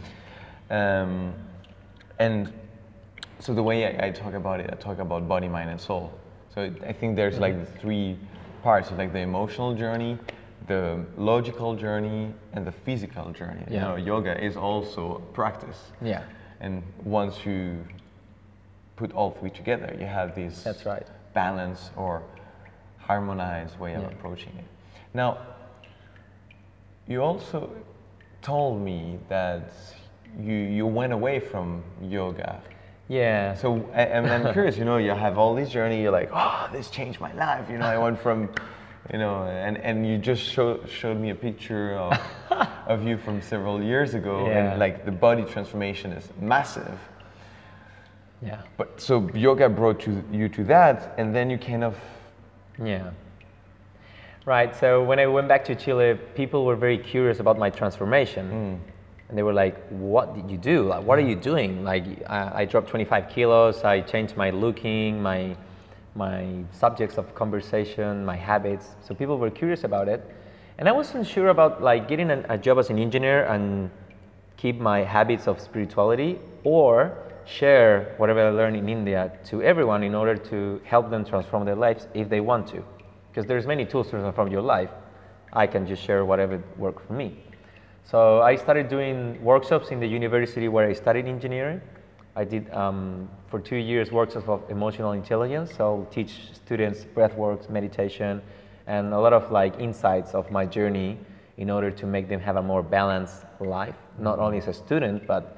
um, 0.70 1.32
and 2.18 2.52
so 3.38 3.52
the 3.54 3.62
way 3.62 3.86
I, 3.86 4.06
I, 4.06 4.10
talk 4.10 4.34
about 4.34 4.60
it, 4.60 4.70
I 4.72 4.76
talk 4.76 4.98
about 4.98 5.26
body, 5.26 5.48
mind, 5.48 5.70
and 5.70 5.80
soul. 5.80 6.12
So 6.54 6.70
I 6.86 6.92
think 6.92 7.16
there's 7.16 7.34
mm-hmm. 7.34 7.42
like 7.42 7.58
the 7.58 7.80
three 7.80 8.18
parts, 8.62 8.90
like 8.92 9.12
the 9.12 9.18
emotional 9.18 9.74
journey, 9.74 10.18
the 10.68 11.04
logical 11.16 11.74
journey, 11.74 12.32
and 12.52 12.66
the 12.66 12.72
physical 12.72 13.32
journey. 13.32 13.64
Yeah. 13.66 13.74
You 13.74 13.80
know, 13.80 13.96
yoga 13.96 14.42
is 14.42 14.56
also 14.56 15.22
practice. 15.32 15.90
Yeah. 16.00 16.22
And 16.62 16.82
once 17.04 17.44
you 17.44 17.84
put 18.96 19.12
all 19.12 19.32
three 19.32 19.50
together, 19.50 19.94
you 20.00 20.06
have 20.06 20.34
this 20.34 20.62
That's 20.62 20.86
right. 20.86 21.06
balance 21.34 21.90
or 21.96 22.22
harmonized 22.98 23.78
way 23.78 23.94
of 23.94 24.02
yeah. 24.02 24.08
approaching 24.08 24.52
it. 24.56 24.64
Now, 25.12 25.38
you 27.06 27.22
also 27.22 27.70
told 28.40 28.80
me 28.80 29.18
that 29.28 29.72
you, 30.40 30.54
you 30.54 30.86
went 30.86 31.12
away 31.12 31.40
from 31.40 31.82
yoga. 32.00 32.62
Yeah. 33.08 33.54
So 33.54 33.76
and 33.92 34.26
I'm 34.26 34.52
curious, 34.54 34.78
you 34.78 34.86
know, 34.86 34.96
you 34.96 35.10
have 35.10 35.36
all 35.36 35.54
this 35.54 35.68
journey, 35.68 36.00
you're 36.00 36.12
like, 36.12 36.30
oh, 36.32 36.70
this 36.72 36.88
changed 36.88 37.20
my 37.20 37.32
life. 37.34 37.68
You 37.68 37.76
know, 37.76 37.86
I 37.86 37.98
went 37.98 38.18
from 38.18 38.48
you 39.10 39.18
know, 39.18 39.44
and, 39.44 39.78
and 39.78 40.06
you 40.06 40.18
just 40.18 40.42
show, 40.42 40.84
showed 40.86 41.18
me 41.18 41.30
a 41.30 41.34
picture 41.34 41.94
of, 41.96 42.18
of 42.86 43.04
you 43.04 43.16
from 43.16 43.40
several 43.42 43.82
years 43.82 44.14
ago, 44.14 44.46
yeah. 44.46 44.70
and 44.70 44.80
like 44.80 45.04
the 45.04 45.12
body 45.12 45.44
transformation 45.44 46.12
is 46.12 46.28
massive. 46.40 46.98
Yeah. 48.44 48.62
But 48.76 49.00
so 49.00 49.28
yoga 49.34 49.68
brought 49.68 50.00
to, 50.00 50.22
you 50.32 50.48
to 50.48 50.64
that, 50.64 51.14
and 51.18 51.34
then 51.34 51.50
you 51.50 51.58
kind 51.58 51.84
of. 51.84 51.96
Yeah. 52.82 53.10
Right. 54.44 54.74
So 54.74 55.04
when 55.04 55.20
I 55.20 55.26
went 55.26 55.46
back 55.46 55.64
to 55.66 55.74
Chile, 55.76 56.18
people 56.34 56.64
were 56.64 56.74
very 56.74 56.98
curious 56.98 57.38
about 57.38 57.58
my 57.58 57.70
transformation. 57.70 58.50
Mm. 58.50 58.88
And 59.28 59.38
they 59.38 59.44
were 59.44 59.52
like, 59.52 59.76
"What 59.88 60.34
did 60.34 60.50
you 60.50 60.58
do? 60.58 60.82
Like, 60.88 61.04
what 61.04 61.18
are 61.18 61.26
you 61.26 61.36
doing? 61.36 61.84
Like, 61.84 62.04
I, 62.28 62.62
I 62.62 62.64
dropped 62.64 62.88
25 62.88 63.28
kilos. 63.28 63.84
I 63.84 64.00
changed 64.00 64.36
my 64.36 64.50
looking, 64.50 65.22
my 65.22 65.56
my 66.14 66.64
subjects 66.72 67.16
of 67.16 67.34
conversation, 67.34 68.24
my 68.24 68.36
habits. 68.36 68.88
So 69.02 69.14
people 69.14 69.38
were 69.38 69.50
curious 69.50 69.84
about 69.84 70.08
it. 70.08 70.28
And 70.78 70.88
I 70.88 70.92
wasn't 70.92 71.26
sure 71.26 71.48
about 71.48 71.82
like 71.82 72.08
getting 72.08 72.30
an, 72.30 72.46
a 72.48 72.58
job 72.58 72.78
as 72.78 72.90
an 72.90 72.98
engineer 72.98 73.44
and 73.44 73.90
keep 74.56 74.78
my 74.78 75.00
habits 75.00 75.46
of 75.46 75.60
spirituality 75.60 76.38
or 76.64 77.16
share 77.44 78.14
whatever 78.18 78.46
I 78.46 78.50
learned 78.50 78.76
in 78.76 78.88
India 78.88 79.32
to 79.46 79.62
everyone 79.62 80.02
in 80.02 80.14
order 80.14 80.36
to 80.36 80.80
help 80.84 81.10
them 81.10 81.24
transform 81.24 81.64
their 81.64 81.74
lives 81.74 82.06
if 82.14 82.28
they 82.28 82.40
want 82.40 82.66
to. 82.68 82.84
Because 83.30 83.46
there's 83.46 83.66
many 83.66 83.84
tools 83.84 84.06
to 84.10 84.12
transform 84.12 84.48
your 84.48 84.62
life. 84.62 84.90
I 85.52 85.66
can 85.66 85.86
just 85.86 86.02
share 86.02 86.24
whatever 86.24 86.62
worked 86.76 87.06
for 87.06 87.12
me. 87.12 87.36
So 88.04 88.40
I 88.40 88.56
started 88.56 88.88
doing 88.88 89.42
workshops 89.42 89.90
in 89.90 90.00
the 90.00 90.06
university 90.06 90.68
where 90.68 90.88
I 90.88 90.92
studied 90.92 91.26
engineering 91.26 91.80
I 92.34 92.44
did 92.44 92.72
um, 92.72 93.28
for 93.48 93.60
two 93.60 93.76
years 93.76 94.10
workshops 94.10 94.48
of 94.48 94.62
emotional 94.70 95.12
intelligence. 95.12 95.74
So 95.76 95.84
I'll 95.84 96.04
teach 96.06 96.54
students 96.54 97.04
breath 97.04 97.34
works, 97.36 97.68
meditation, 97.68 98.40
and 98.86 99.12
a 99.12 99.18
lot 99.18 99.32
of 99.32 99.50
like 99.50 99.78
insights 99.78 100.34
of 100.34 100.50
my 100.50 100.66
journey 100.66 101.18
in 101.56 101.70
order 101.70 101.90
to 101.90 102.06
make 102.06 102.28
them 102.28 102.40
have 102.40 102.56
a 102.56 102.62
more 102.62 102.82
balanced 102.82 103.44
life, 103.60 103.96
not 104.18 104.38
only 104.38 104.58
as 104.58 104.68
a 104.68 104.72
student, 104.72 105.26
but 105.26 105.56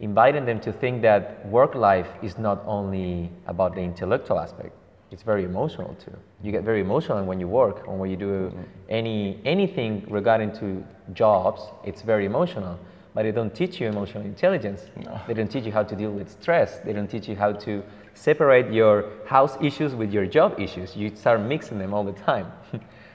inviting 0.00 0.44
them 0.44 0.60
to 0.60 0.72
think 0.72 1.02
that 1.02 1.44
work 1.46 1.74
life 1.74 2.08
is 2.22 2.38
not 2.38 2.62
only 2.66 3.30
about 3.46 3.74
the 3.74 3.80
intellectual 3.80 4.38
aspect, 4.38 4.72
it's 5.10 5.22
very 5.22 5.44
emotional 5.44 5.94
too. 6.04 6.16
You 6.42 6.52
get 6.52 6.64
very 6.64 6.80
emotional 6.80 7.24
when 7.24 7.40
you 7.40 7.48
work 7.48 7.86
or 7.86 7.96
when 7.96 8.10
you 8.10 8.16
do 8.16 8.50
mm-hmm. 8.50 8.62
any 8.88 9.40
anything 9.44 10.04
regarding 10.08 10.52
to 10.60 10.84
jobs, 11.12 11.62
it's 11.84 12.02
very 12.02 12.26
emotional 12.26 12.78
but 13.16 13.22
they 13.22 13.32
don't 13.32 13.54
teach 13.54 13.80
you 13.80 13.88
emotional 13.88 14.22
intelligence. 14.22 14.82
No. 15.02 15.18
They 15.26 15.32
don't 15.32 15.50
teach 15.50 15.64
you 15.64 15.72
how 15.72 15.82
to 15.84 15.96
deal 15.96 16.10
with 16.10 16.30
stress. 16.30 16.80
They 16.80 16.92
don't 16.92 17.08
teach 17.08 17.28
you 17.28 17.34
how 17.34 17.52
to 17.52 17.82
separate 18.16 18.72
your 18.72 19.04
house 19.26 19.56
issues 19.60 19.94
with 19.94 20.12
your 20.12 20.26
job 20.26 20.58
issues. 20.58 20.96
You 20.96 21.14
start 21.14 21.40
mixing 21.40 21.78
them 21.78 21.92
all 21.94 22.02
the 22.02 22.12
time. 22.12 22.50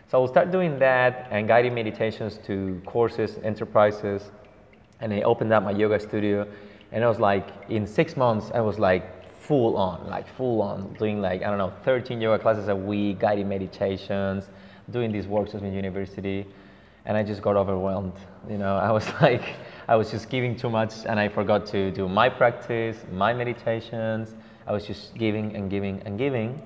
so 0.07 0.21
I'll 0.21 0.27
start 0.27 0.51
doing 0.51 0.77
that 0.79 1.27
and 1.31 1.47
guiding 1.47 1.73
meditations 1.73 2.39
to 2.45 2.81
courses, 2.85 3.39
enterprises, 3.43 4.31
and 5.01 5.11
I 5.11 5.21
opened 5.21 5.51
up 5.51 5.63
my 5.63 5.71
yoga 5.71 5.99
studio. 5.99 6.47
And 6.91 7.03
I 7.03 7.07
was 7.07 7.19
like, 7.19 7.47
in 7.69 7.87
six 7.87 8.15
months, 8.15 8.51
I 8.53 8.61
was 8.61 8.77
like 8.77 9.33
full 9.33 9.75
on, 9.75 10.07
like 10.07 10.27
full 10.27 10.61
on, 10.61 10.93
doing 10.99 11.19
like, 11.19 11.41
I 11.41 11.47
don't 11.49 11.57
know, 11.57 11.73
13 11.83 12.21
yoga 12.21 12.41
classes 12.41 12.67
a 12.67 12.75
week, 12.75 13.19
guiding 13.19 13.49
meditations, 13.49 14.49
doing 14.91 15.11
these 15.11 15.25
workshops 15.25 15.63
in 15.63 15.73
university. 15.73 16.45
And 17.05 17.17
I 17.17 17.23
just 17.23 17.41
got 17.41 17.55
overwhelmed. 17.55 18.13
You 18.47 18.59
know, 18.59 18.77
I 18.77 18.91
was 18.91 19.07
like, 19.21 19.55
I 19.87 19.95
was 19.95 20.11
just 20.11 20.29
giving 20.29 20.55
too 20.55 20.69
much 20.69 21.05
and 21.07 21.19
I 21.19 21.27
forgot 21.27 21.65
to 21.67 21.89
do 21.89 22.07
my 22.07 22.29
practice, 22.29 22.97
my 23.11 23.33
meditations. 23.33 24.35
I 24.67 24.71
was 24.71 24.85
just 24.85 25.15
giving 25.15 25.55
and 25.55 25.69
giving 25.69 26.01
and 26.05 26.17
giving. 26.17 26.61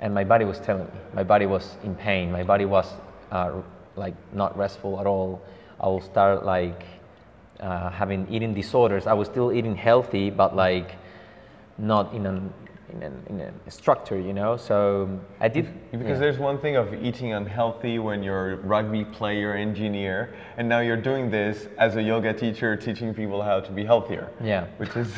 And 0.00 0.14
my 0.14 0.24
body 0.24 0.44
was 0.44 0.60
telling 0.60 0.84
me, 0.84 0.90
my 1.14 1.22
body 1.22 1.46
was 1.46 1.76
in 1.84 1.94
pain. 1.94 2.30
My 2.30 2.42
body 2.42 2.64
was 2.64 2.92
uh, 3.30 3.52
like 3.96 4.14
not 4.32 4.56
restful 4.56 5.00
at 5.00 5.06
all. 5.06 5.42
I 5.80 5.86
will 5.86 6.00
start 6.00 6.44
like 6.44 6.84
uh, 7.60 7.90
having 7.90 8.26
eating 8.30 8.54
disorders. 8.54 9.06
I 9.06 9.12
was 9.12 9.28
still 9.28 9.52
eating 9.52 9.76
healthy, 9.76 10.30
but 10.30 10.56
like 10.56 10.96
not 11.78 12.12
in 12.12 12.26
an 12.26 12.52
in, 12.94 13.02
an, 13.02 13.22
in 13.28 13.40
a 13.66 13.70
structure, 13.70 14.18
you 14.18 14.32
know. 14.32 14.56
So 14.56 15.20
I 15.40 15.48
did 15.48 15.66
because 15.90 16.08
yeah. 16.08 16.18
there's 16.18 16.38
one 16.38 16.58
thing 16.58 16.76
of 16.76 16.94
eating 16.94 17.32
unhealthy 17.32 17.98
when 17.98 18.22
you're 18.22 18.52
a 18.52 18.56
rugby 18.56 19.04
player, 19.04 19.54
engineer, 19.54 20.34
and 20.56 20.68
now 20.68 20.80
you're 20.80 21.00
doing 21.00 21.30
this 21.30 21.68
as 21.78 21.96
a 21.96 22.02
yoga 22.02 22.32
teacher, 22.32 22.76
teaching 22.76 23.14
people 23.14 23.42
how 23.42 23.60
to 23.60 23.72
be 23.72 23.84
healthier. 23.84 24.30
Yeah, 24.42 24.66
which 24.76 24.96
is 24.96 25.12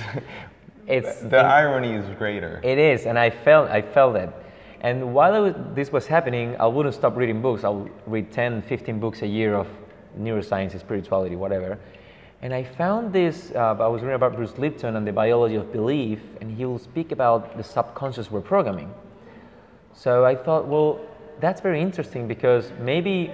it's 0.86 1.20
the 1.20 1.38
it, 1.38 1.44
irony 1.44 1.92
is 1.92 2.06
greater. 2.16 2.60
It 2.62 2.78
is, 2.78 3.06
and 3.06 3.18
I 3.18 3.30
felt 3.30 3.70
I 3.70 3.82
felt 3.82 4.16
it. 4.16 4.30
And 4.80 5.14
while 5.14 5.42
was, 5.42 5.54
this 5.74 5.90
was 5.90 6.06
happening, 6.06 6.56
I 6.60 6.66
wouldn't 6.66 6.94
stop 6.94 7.16
reading 7.16 7.40
books. 7.40 7.64
I'll 7.64 7.88
read 8.06 8.30
10, 8.30 8.62
15 8.62 9.00
books 9.00 9.22
a 9.22 9.26
year 9.26 9.54
of 9.54 9.66
neuroscience, 10.18 10.78
spirituality, 10.78 11.34
whatever. 11.34 11.78
And 12.42 12.52
I 12.52 12.62
found 12.62 13.12
this, 13.12 13.50
uh, 13.54 13.76
I 13.80 13.86
was 13.88 14.02
reading 14.02 14.14
about 14.14 14.36
Bruce 14.36 14.58
Lipton 14.58 14.96
and 14.96 15.06
the 15.06 15.12
biology 15.12 15.56
of 15.56 15.72
belief, 15.72 16.20
and 16.40 16.56
he 16.56 16.66
will 16.66 16.78
speak 16.78 17.10
about 17.10 17.56
the 17.56 17.64
subconscious 17.64 18.28
reprogramming. 18.28 18.90
So 19.94 20.24
I 20.24 20.36
thought, 20.36 20.66
well, 20.66 21.00
that's 21.40 21.60
very 21.60 21.80
interesting 21.80 22.28
because 22.28 22.70
maybe, 22.78 23.32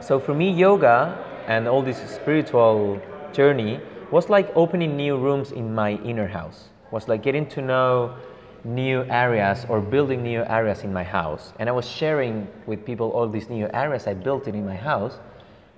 so 0.00 0.20
for 0.20 0.34
me, 0.34 0.52
yoga 0.52 1.24
and 1.46 1.66
all 1.66 1.82
this 1.82 1.98
spiritual 2.10 3.00
journey 3.32 3.80
was 4.10 4.28
like 4.28 4.50
opening 4.54 4.96
new 4.96 5.16
rooms 5.18 5.52
in 5.52 5.74
my 5.74 5.92
inner 6.04 6.26
house, 6.26 6.68
was 6.90 7.08
like 7.08 7.22
getting 7.22 7.46
to 7.50 7.62
know 7.62 8.16
new 8.64 9.02
areas 9.04 9.66
or 9.68 9.80
building 9.80 10.22
new 10.22 10.44
areas 10.44 10.82
in 10.82 10.92
my 10.92 11.04
house. 11.04 11.52
And 11.58 11.68
I 11.68 11.72
was 11.72 11.88
sharing 11.88 12.48
with 12.66 12.84
people 12.84 13.10
all 13.10 13.28
these 13.28 13.48
new 13.48 13.68
areas 13.72 14.06
I 14.06 14.14
built 14.14 14.48
it 14.48 14.54
in 14.54 14.66
my 14.66 14.76
house 14.76 15.18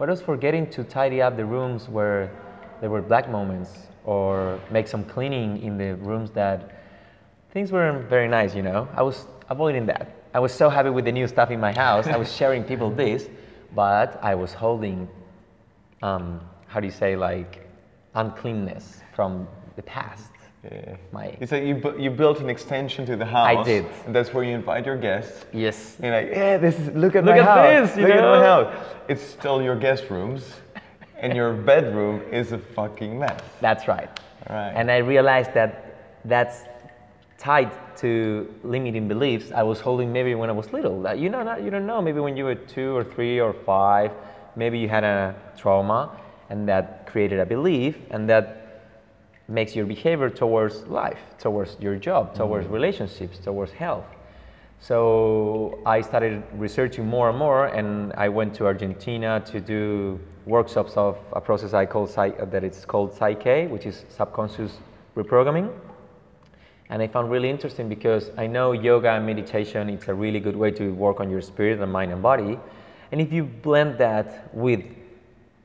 but 0.01 0.09
I 0.09 0.13
was 0.13 0.23
forgetting 0.23 0.71
to 0.71 0.83
tidy 0.83 1.21
up 1.21 1.37
the 1.37 1.45
rooms 1.45 1.87
where 1.87 2.31
there 2.81 2.89
were 2.89 3.03
black 3.03 3.29
moments 3.29 3.89
or 4.07 4.59
make 4.71 4.89
some 4.89 5.05
cleaning 5.05 5.63
in 5.63 5.77
the 5.77 5.95
rooms 5.97 6.31
that 6.31 6.71
things 7.53 7.71
weren't 7.71 8.09
very 8.09 8.27
nice, 8.27 8.55
you 8.55 8.63
know. 8.63 8.89
I 8.97 9.03
was 9.03 9.27
avoiding 9.51 9.85
that. 9.87 10.09
I 10.33 10.41
was 10.41 10.55
so 10.55 10.71
happy 10.71 10.89
with 10.89 11.05
the 11.05 11.13
new 11.13 11.29
stuff 11.29 11.51
in 11.51 11.61
my 11.61 11.73
house. 11.73 12.07
I 12.07 12.17
was 12.17 12.35
sharing 12.41 12.65
people 12.65 12.91
this, 12.91 13.29
but 13.75 14.19
I 14.23 14.35
was 14.35 14.55
holding, 14.55 15.07
um, 16.01 16.41
how 16.67 16.81
do 16.81 16.87
you 16.87 16.93
say, 16.95 17.15
like 17.15 17.69
uncleanness 18.15 19.01
from 19.15 19.47
the 19.77 19.83
past. 19.83 20.31
Yeah. 20.65 20.97
My 21.11 21.35
you 21.41 21.47
said 21.47 21.67
you, 21.67 21.75
bu- 21.77 21.99
you 21.99 22.11
built 22.11 22.41
an 22.41 22.51
extension 22.51 23.07
to 23.07 23.17
the 23.17 23.25
house. 23.25 23.47
I 23.47 23.63
did. 23.63 23.87
And 24.05 24.15
that's 24.15 24.35
where 24.35 24.45
you 24.45 24.55
invite 24.55 24.85
your 24.85 24.99
guests. 24.99 25.47
Yes. 25.55 25.97
You're 26.03 26.13
like, 26.13 26.29
yeah, 26.31 26.59
this 26.59 26.79
is 26.79 26.89
look 26.95 27.17
at 27.17 27.25
look 27.25 27.37
my 27.37 27.41
at 27.41 27.47
house. 27.47 27.95
This, 27.95 27.97
look 27.97 28.09
know? 28.09 28.35
at 28.35 28.41
my 28.41 28.45
house. 28.45 28.87
It's 29.09 29.23
still 29.23 29.63
your 29.63 29.75
guest 29.75 30.11
rooms, 30.11 30.53
and 31.17 31.35
your 31.35 31.55
bedroom 31.55 32.23
is 32.31 32.53
a 32.53 32.59
fucking 32.59 33.19
mess. 33.19 33.41
That's 33.63 33.89
right. 33.89 34.11
All 34.49 34.57
right. 34.57 34.73
And 34.77 34.91
I 34.91 34.99
realized 34.99 35.55
that 35.55 36.21
that's 36.27 36.65
tied 37.39 37.71
to 37.97 38.55
limiting 38.63 39.09
beliefs 39.09 39.51
I 39.53 39.63
was 39.63 39.81
holding 39.81 40.13
maybe 40.13 40.35
when 40.35 40.51
I 40.51 40.53
was 40.53 40.73
little. 40.75 41.01
That 41.03 41.19
you 41.19 41.31
know, 41.31 41.43
not, 41.43 41.63
you 41.63 41.71
don't 41.71 41.87
know. 41.87 42.03
Maybe 42.03 42.21
when 42.21 42.37
you 42.37 42.45
were 42.45 42.55
two 42.55 42.95
or 42.95 43.03
three 43.03 43.41
or 43.41 43.55
five, 43.55 44.13
maybe 44.57 44.79
you 44.79 44.89
had 44.91 45.05
a 45.05 45.35
trauma, 45.57 46.11
and 46.51 46.69
that 46.69 47.07
created 47.07 47.39
a 47.41 47.47
belief, 47.47 47.97
and 48.11 48.29
that 48.29 48.85
makes 49.49 49.75
your 49.75 49.87
behavior 49.87 50.31
towards 50.31 50.83
life, 50.87 51.19
towards 51.39 51.77
your 51.81 51.97
job, 51.97 52.35
towards 52.35 52.67
mm-hmm. 52.67 52.75
relationships, 52.75 53.39
towards 53.39 53.73
health. 53.73 54.05
So 54.81 55.79
I 55.85 56.01
started 56.01 56.43
researching 56.55 57.07
more 57.07 57.29
and 57.29 57.39
more, 57.39 57.67
and 57.67 58.13
I 58.15 58.29
went 58.29 58.55
to 58.55 58.67
Argentina 58.67 59.43
to 59.47 59.61
do 59.61 60.21
workshops 60.47 60.97
of 60.97 61.19
a 61.33 61.41
process 61.41 61.75
I 61.75 61.87
call 61.87 62.07
that 62.07 62.65
it's 62.65 62.85
called 62.85 63.13
PSYCH-K, 63.13 63.67
which 63.67 63.87
is 63.87 64.05
subconscious 64.09 64.79
reprogramming. 65.17 65.71
And 66.89 67.03
I 67.03 67.07
found 67.07 67.31
really 67.31 67.51
interesting 67.51 67.89
because 67.89 68.31
I 68.37 68.47
know 68.47 68.73
yoga 68.73 69.11
and 69.11 69.25
meditation 69.25 69.89
it's 69.91 70.09
a 70.09 70.15
really 70.15 70.41
good 70.41 70.57
way 70.57 70.71
to 70.73 70.93
work 70.95 71.21
on 71.21 71.31
your 71.31 71.41
spirit 71.41 71.79
and 71.81 71.93
mind 71.93 72.11
and 72.11 72.23
body. 72.23 72.59
And 73.13 73.21
if 73.21 73.33
you 73.33 73.45
blend 73.45 73.99
that 73.99 74.53
with 74.55 74.83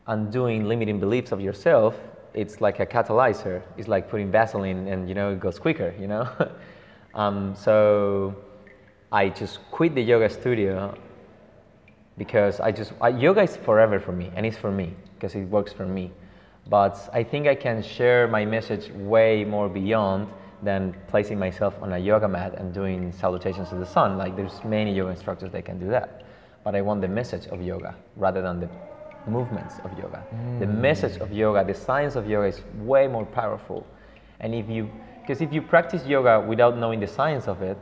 undoing 0.08 0.66
limiting 0.66 1.00
beliefs 1.00 1.32
of 1.32 1.42
yourself, 1.42 1.96
it's 2.34 2.62
like 2.62 2.80
a 2.80 2.86
catalyzer. 2.86 3.62
It's 3.78 3.88
like 3.88 4.10
putting 4.10 4.32
Vaseline 4.32 4.88
and 4.88 5.08
you 5.08 5.16
know 5.16 5.32
it 5.32 5.40
goes 5.40 5.58
quicker, 5.58 5.94
you 6.00 6.08
know. 6.08 6.28
um, 7.16 7.56
so 7.56 8.36
I 9.12 9.30
just 9.30 9.60
quit 9.72 9.96
the 9.96 10.02
yoga 10.02 10.30
studio 10.30 10.98
because 12.18 12.60
I 12.60 12.72
just 12.72 12.94
I, 13.02 13.10
yoga 13.10 13.42
is 13.42 13.56
forever 13.56 14.00
for 14.00 14.12
me 14.12 14.32
and 14.36 14.46
it's 14.46 14.58
for 14.58 14.72
me 14.72 14.94
because 15.16 15.36
it 15.36 15.46
works 15.46 15.74
for 15.74 15.86
me. 15.86 16.12
But 16.68 17.10
I 17.14 17.24
think 17.24 17.48
I 17.48 17.56
can 17.56 17.82
share 17.84 18.28
my 18.28 18.44
message 18.44 18.92
way 18.92 19.46
more 19.46 19.70
beyond 19.70 20.28
than 20.64 20.96
placing 21.08 21.38
myself 21.38 21.76
on 21.82 21.94
a 21.94 21.98
yoga 21.98 22.28
mat 22.28 22.56
and 22.58 22.74
doing 22.74 23.12
salutations 23.12 23.70
to 23.70 23.76
the 23.76 23.86
sun. 23.86 24.18
Like 24.18 24.36
there's 24.36 24.64
many 24.64 24.94
yoga 24.94 25.12
instructors 25.12 25.52
that 25.52 25.64
can 25.64 25.80
do 25.80 25.88
that. 25.90 26.24
But 26.64 26.76
I 26.76 26.82
want 26.82 27.02
the 27.02 27.08
message 27.08 27.46
of 27.48 27.62
yoga 27.62 27.96
rather 28.16 28.42
than 28.42 28.60
the 28.60 28.70
movements 29.28 29.76
of 29.84 29.98
yoga. 29.98 30.24
Mm. 30.34 30.60
The 30.60 30.68
message 30.68 31.18
of 31.18 31.32
yoga, 31.32 31.64
the 31.64 31.74
science 31.74 32.16
of 32.16 32.30
yoga 32.30 32.48
is 32.48 32.62
way 32.80 33.08
more 33.08 33.26
powerful. 33.26 33.86
And 34.40 34.54
if 34.54 34.70
you, 34.70 34.90
because 35.22 35.42
if 35.42 35.52
you 35.54 35.62
practice 35.62 36.06
yoga 36.06 36.40
without 36.40 36.78
knowing 36.78 37.00
the 37.00 37.08
science 37.08 37.48
of 37.48 37.62
it, 37.62 37.78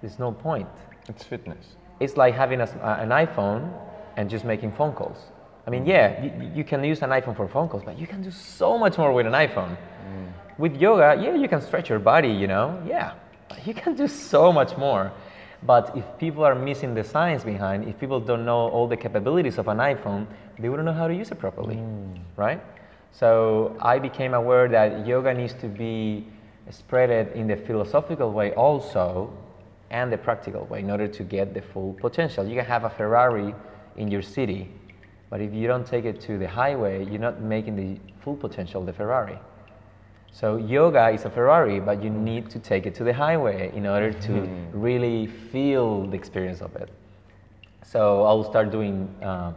there's 0.00 0.18
no 0.18 0.32
point. 0.32 0.68
It's 1.08 1.24
fitness. 1.24 1.76
It's 2.00 2.16
like 2.16 2.34
having 2.34 2.60
a, 2.60 2.66
an 3.00 3.10
iPhone 3.10 3.72
and 4.16 4.28
just 4.30 4.44
making 4.44 4.72
phone 4.72 4.92
calls. 4.92 5.18
I 5.66 5.70
mean, 5.70 5.84
yeah, 5.84 6.22
you, 6.22 6.52
you, 6.56 6.64
can 6.64 6.82
use 6.82 7.02
an 7.02 7.10
iPhone 7.10 7.36
for 7.36 7.46
phone 7.46 7.68
calls, 7.68 7.82
but 7.84 7.98
you 7.98 8.06
can 8.06 8.22
do 8.22 8.30
so 8.30 8.78
much 8.78 8.96
more 8.96 9.12
with 9.12 9.26
an 9.26 9.34
iPhone. 9.34 9.76
Mm. 9.76 10.32
With 10.56 10.76
yoga, 10.76 11.20
yeah, 11.22 11.34
you 11.34 11.46
can 11.46 11.60
stretch 11.60 11.90
your 11.90 11.98
body, 11.98 12.30
you 12.30 12.46
know, 12.46 12.82
yeah, 12.86 13.12
you 13.64 13.74
can 13.74 13.94
do 13.94 14.08
so 14.08 14.52
much 14.52 14.76
more. 14.76 15.12
But 15.62 15.96
if 15.96 16.04
people 16.18 16.44
are 16.44 16.54
missing 16.54 16.94
the 16.94 17.02
science 17.02 17.42
behind, 17.42 17.88
if 17.88 17.98
people 17.98 18.20
don't 18.20 18.44
know 18.44 18.68
all 18.68 18.86
the 18.86 18.96
capabilities 18.96 19.58
of 19.58 19.68
an 19.68 19.78
iPhone, 19.78 20.26
they 20.58 20.68
wouldn't 20.68 20.86
know 20.86 20.92
how 20.92 21.08
to 21.08 21.14
use 21.14 21.30
it 21.30 21.38
properly, 21.38 21.76
mm. 21.76 22.18
right? 22.36 22.60
So 23.10 23.76
I 23.80 23.98
became 23.98 24.34
aware 24.34 24.68
that 24.68 25.06
yoga 25.06 25.34
needs 25.34 25.54
to 25.54 25.66
be 25.66 26.26
spreaded 26.70 27.32
in 27.32 27.46
the 27.46 27.56
philosophical 27.56 28.30
way 28.32 28.52
also 28.54 29.32
and 29.90 30.12
the 30.12 30.18
practical 30.18 30.66
way 30.66 30.80
in 30.80 30.90
order 30.90 31.08
to 31.08 31.22
get 31.24 31.54
the 31.54 31.62
full 31.62 31.94
potential. 31.94 32.46
You 32.46 32.56
can 32.56 32.66
have 32.66 32.84
a 32.84 32.90
Ferrari 32.90 33.54
in 33.96 34.10
your 34.10 34.22
city, 34.22 34.70
but 35.30 35.40
if 35.40 35.52
you 35.52 35.66
don't 35.66 35.86
take 35.86 36.04
it 36.04 36.20
to 36.22 36.38
the 36.38 36.48
highway, 36.48 37.04
you're 37.04 37.20
not 37.20 37.40
making 37.40 37.74
the 37.76 37.98
full 38.20 38.36
potential 38.36 38.80
of 38.80 38.86
the 38.86 38.92
Ferrari. 38.92 39.38
So 40.32 40.56
yoga 40.56 41.10
is 41.10 41.24
a 41.24 41.30
Ferrari, 41.30 41.80
but 41.80 42.02
you 42.02 42.10
need 42.10 42.48
to 42.50 42.58
take 42.58 42.86
it 42.86 42.94
to 42.96 43.04
the 43.04 43.12
highway 43.12 43.72
in 43.74 43.86
order 43.86 44.12
to 44.12 44.32
mm-hmm. 44.32 44.80
really 44.80 45.26
feel 45.26 46.06
the 46.06 46.16
experience 46.16 46.60
of 46.60 46.74
it. 46.76 46.90
So 47.82 48.22
I'll 48.24 48.44
start 48.44 48.70
doing 48.70 49.08
uh, 49.22 49.52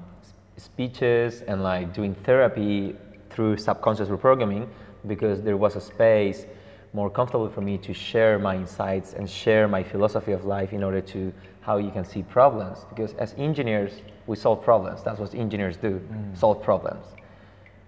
speeches 0.58 1.42
and 1.42 1.64
like 1.64 1.94
doing 1.94 2.16
therapy 2.16 2.96
through 3.30 3.58
subconscious 3.58 4.10
reprogramming 4.10 4.68
because 5.08 5.42
there 5.42 5.58
was 5.58 5.76
a 5.76 5.82
space 5.82 6.46
more 6.94 7.10
comfortable 7.10 7.50
for 7.50 7.62
me 7.62 7.78
to 7.78 7.94
share 7.94 8.38
my 8.38 8.56
insights 8.56 9.14
and 9.14 9.30
share 9.30 9.68
my 9.68 9.82
philosophy 9.84 10.34
of 10.34 10.46
life 10.46 10.74
in 10.74 10.84
order 10.84 11.02
to 11.02 11.34
how 11.62 11.78
you 11.78 11.90
can 11.90 12.04
see 12.04 12.22
problems 12.24 12.86
because 12.90 13.14
as 13.14 13.34
engineers 13.38 14.02
we 14.28 14.36
solve 14.36 14.62
problems 14.62 15.02
that's 15.04 15.20
what 15.20 15.34
engineers 15.34 15.78
do 15.78 16.00
mm. 16.00 16.38
solve 16.38 16.62
problems 16.62 17.06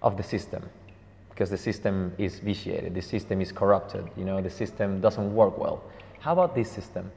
of 0.01 0.15
the 0.15 0.23
system 0.23 0.63
because 1.33 1.49
the 1.49 1.57
system 1.57 2.13
is 2.19 2.39
vitiated, 2.39 2.93
the 2.93 3.01
system 3.01 3.41
is 3.41 3.51
corrupted, 3.51 4.07
you 4.15 4.23
know, 4.23 4.39
the 4.39 4.49
system 4.49 5.01
doesn't 5.01 5.33
work 5.33 5.57
well. 5.57 5.83
How 6.19 6.31
about 6.33 6.53
this 6.53 6.71
system? 6.71 7.11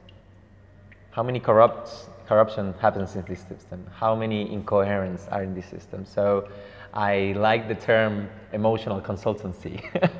How 1.10 1.22
many 1.22 1.38
corrupts, 1.38 2.08
corruption 2.26 2.74
happens 2.80 3.14
in 3.14 3.24
this 3.28 3.40
system? 3.40 3.86
How 3.92 4.14
many 4.14 4.50
incoherence 4.50 5.28
are 5.30 5.42
in 5.42 5.54
this 5.54 5.66
system? 5.66 6.06
So 6.06 6.48
I 6.94 7.34
like 7.36 7.68
the 7.68 7.74
term 7.74 8.30
emotional 8.54 9.02
consultancy 9.02 9.84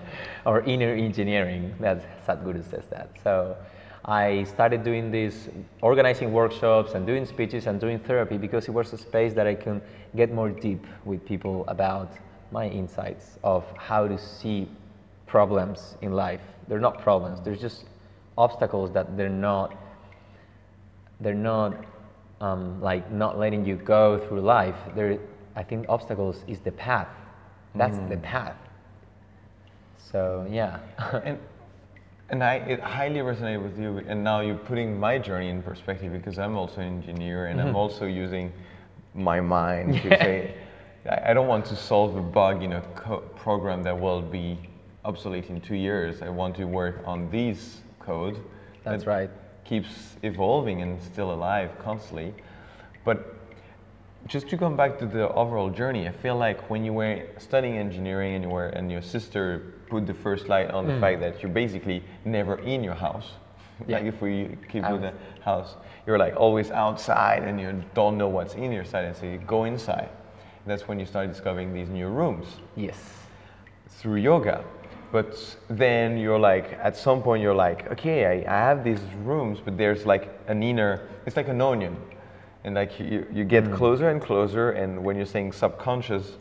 or 0.45 0.61
inner 0.63 0.93
engineering, 0.93 1.75
that 1.81 2.27
Sadhguru 2.27 2.69
says 2.71 2.85
that. 2.91 3.09
So 3.25 3.57
I 4.05 4.45
started 4.45 4.85
doing 4.85 5.11
this, 5.11 5.49
organizing 5.81 6.33
workshops 6.33 6.93
and 6.93 7.07
doing 7.07 7.25
speeches 7.25 7.67
and 7.67 7.81
doing 7.81 7.99
therapy 7.99 8.37
because 8.37 8.69
it 8.69 8.73
was 8.73 8.93
a 8.93 8.99
space 8.99 9.33
that 9.35 9.47
I 9.47 9.55
can 9.55 9.81
get 10.15 10.33
more 10.33 10.51
deep 10.51 10.87
with 11.07 11.25
people 11.25 11.65
about 11.67 12.13
my 12.57 12.67
insights 12.69 13.39
of 13.45 13.63
how 13.77 14.09
to 14.09 14.19
see 14.19 14.67
problems 15.27 15.95
in 16.01 16.13
life. 16.13 16.41
They're 16.69 16.87
not 16.89 17.03
problems. 17.03 17.39
They're 17.45 17.63
just 17.69 17.85
obstacles 18.39 18.91
that 18.93 19.15
they're 19.19 19.39
not. 19.51 19.77
They're 21.21 21.43
not 21.53 21.73
um, 22.41 22.81
like 22.81 23.13
not 23.13 23.39
letting 23.39 23.67
you 23.67 23.77
go 23.77 24.19
through 24.27 24.41
life. 24.41 24.79
They're, 24.95 25.19
I 25.55 25.63
think 25.63 25.85
obstacles 25.91 26.37
is 26.49 26.61
the 26.61 26.73
path. 26.73 27.13
That's 27.75 27.99
mm. 27.99 28.09
the 28.09 28.17
path. 28.17 28.57
So 30.11 30.47
yeah. 30.51 30.79
and 31.25 31.39
and 32.31 32.43
I 32.43 32.55
it 32.73 32.81
highly 32.81 33.21
resonated 33.21 33.63
with 33.63 33.79
you. 33.79 33.99
And 34.09 34.25
now 34.25 34.41
you're 34.41 34.65
putting 34.71 34.99
my 34.99 35.19
journey 35.19 35.51
in 35.51 35.63
perspective 35.63 36.11
because 36.11 36.39
I'm 36.39 36.57
also 36.57 36.81
an 36.81 36.87
engineer 36.87 37.49
and 37.49 37.59
mm-hmm. 37.59 37.69
I'm 37.69 37.77
also 37.77 38.07
using 38.07 38.51
my 39.15 39.41
mind 39.41 40.01
to 40.03 40.09
say 40.23 40.55
I 41.09 41.35
don't 41.35 41.47
want 41.47 41.65
to 41.67 41.77
solve 41.77 42.17
a 42.17 42.23
bug 42.23 42.63
in 42.63 42.73
a 42.73 42.81
program 43.37 43.83
that 43.85 43.99
will 43.99 44.23
be 44.23 44.59
obsolete 45.05 45.51
in 45.51 45.61
two 45.61 45.77
years. 45.77 46.21
I 46.21 46.29
want 46.29 46.57
to 46.57 46.65
work 46.65 47.03
on 47.05 47.31
these 47.31 47.81
code. 48.01 48.41
That's 48.83 49.05
that 49.05 49.11
right. 49.11 49.31
Keeps 49.65 50.17
evolving 50.23 50.83
and 50.83 51.01
still 51.03 51.33
alive 51.33 51.71
constantly. 51.79 52.35
But 53.05 53.37
just 54.27 54.49
to 54.49 54.59
come 54.59 54.77
back 54.77 54.99
to 54.99 55.07
the 55.07 55.29
overall 55.33 55.71
journey, 55.71 56.09
I 56.09 56.13
feel 56.13 56.37
like 56.37 56.69
when 56.71 56.85
you 56.85 56.93
were 56.93 57.23
studying 57.39 57.79
engineering 57.79 58.35
and 58.35 58.45
you 58.45 58.51
were 58.51 58.69
and 58.69 58.91
your 58.91 59.03
sister 59.03 59.75
put 59.89 60.07
the 60.07 60.15
first 60.15 60.49
light 60.49 60.71
on 60.71 60.87
mm. 60.87 60.95
the 60.95 61.01
fact 61.01 61.21
that 61.21 61.41
you're 61.41 61.53
basically 61.53 62.03
never 62.25 62.59
in 62.59 62.83
your 62.83 62.95
house. 62.95 63.33
Yeah. 63.87 63.99
like 63.99 64.07
if 64.07 64.23
we 64.23 64.57
keep 64.71 64.89
with 64.91 65.03
the 65.03 65.13
house, 65.45 65.77
you're 66.07 66.19
like 66.19 66.35
always 66.37 66.71
outside 66.71 67.43
and 67.45 67.61
you 67.61 67.85
don't 67.95 68.17
know 68.17 68.29
what's 68.29 68.55
in 68.55 68.73
your 68.73 68.85
side 68.85 69.05
and 69.05 69.15
so 69.15 69.27
you 69.27 69.39
go 69.47 69.65
inside 69.65 70.09
that's 70.67 70.89
when 70.89 70.99
you 70.99 71.07
start 71.07 71.29
discovering 71.29 71.73
these 71.73 71.89
new 71.89 72.09
rooms. 72.09 72.47
Yes. 72.75 72.99
Through 73.89 74.17
yoga. 74.17 74.65
But 75.13 75.57
then 75.69 76.19
you're 76.19 76.39
like, 76.39 76.73
at 76.83 76.97
some 76.97 77.23
point, 77.23 77.43
you're 77.43 77.55
like, 77.55 77.91
okay, 77.93 78.45
I, 78.45 78.55
I 78.55 78.59
have 78.59 78.83
these 78.85 79.01
rooms, 79.23 79.61
but 79.65 79.79
there's 79.79 80.05
like 80.05 80.29
an 80.49 80.63
inner, 80.63 81.09
it's 81.25 81.37
like 81.37 81.49
an 81.49 81.61
onion. 81.61 81.97
And 82.65 82.75
like 82.75 82.99
you, 82.99 83.27
you 83.33 83.45
get 83.45 83.65
mm. 83.65 83.77
closer 83.77 84.11
and 84.11 84.21
closer, 84.21 84.73
and 84.73 85.05
when 85.05 85.17
you're 85.17 85.25
saying 85.25 85.53
subconscious, 85.53 86.33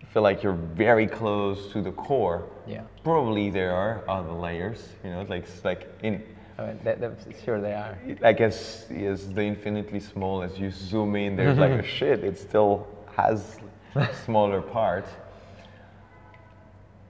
you 0.00 0.06
feel 0.06 0.22
like 0.22 0.42
you're 0.42 0.52
very 0.52 1.06
close 1.06 1.72
to 1.72 1.82
the 1.82 1.90
core. 1.92 2.48
Yeah. 2.66 2.82
Probably 3.02 3.50
there 3.50 3.74
are 3.74 4.04
other 4.08 4.32
layers, 4.32 4.88
you 5.02 5.10
know, 5.10 5.26
like, 5.28 5.42
it's 5.42 5.64
like 5.64 5.92
in, 6.04 6.22
I 6.58 6.66
mean, 6.66 6.80
that, 6.84 7.16
sure 7.44 7.60
they 7.60 7.74
are. 7.74 7.98
I 8.22 8.32
guess 8.32 8.86
is 8.90 9.32
the 9.32 9.42
infinitely 9.42 10.00
small 10.00 10.42
as 10.42 10.58
you 10.58 10.70
zoom 10.70 11.16
in, 11.16 11.34
there's 11.34 11.58
like 11.58 11.72
a 11.72 11.82
shit. 11.98 12.22
It's 12.22 12.40
still 12.40 12.86
has 13.18 13.58
smaller 14.24 14.62
part. 14.62 15.06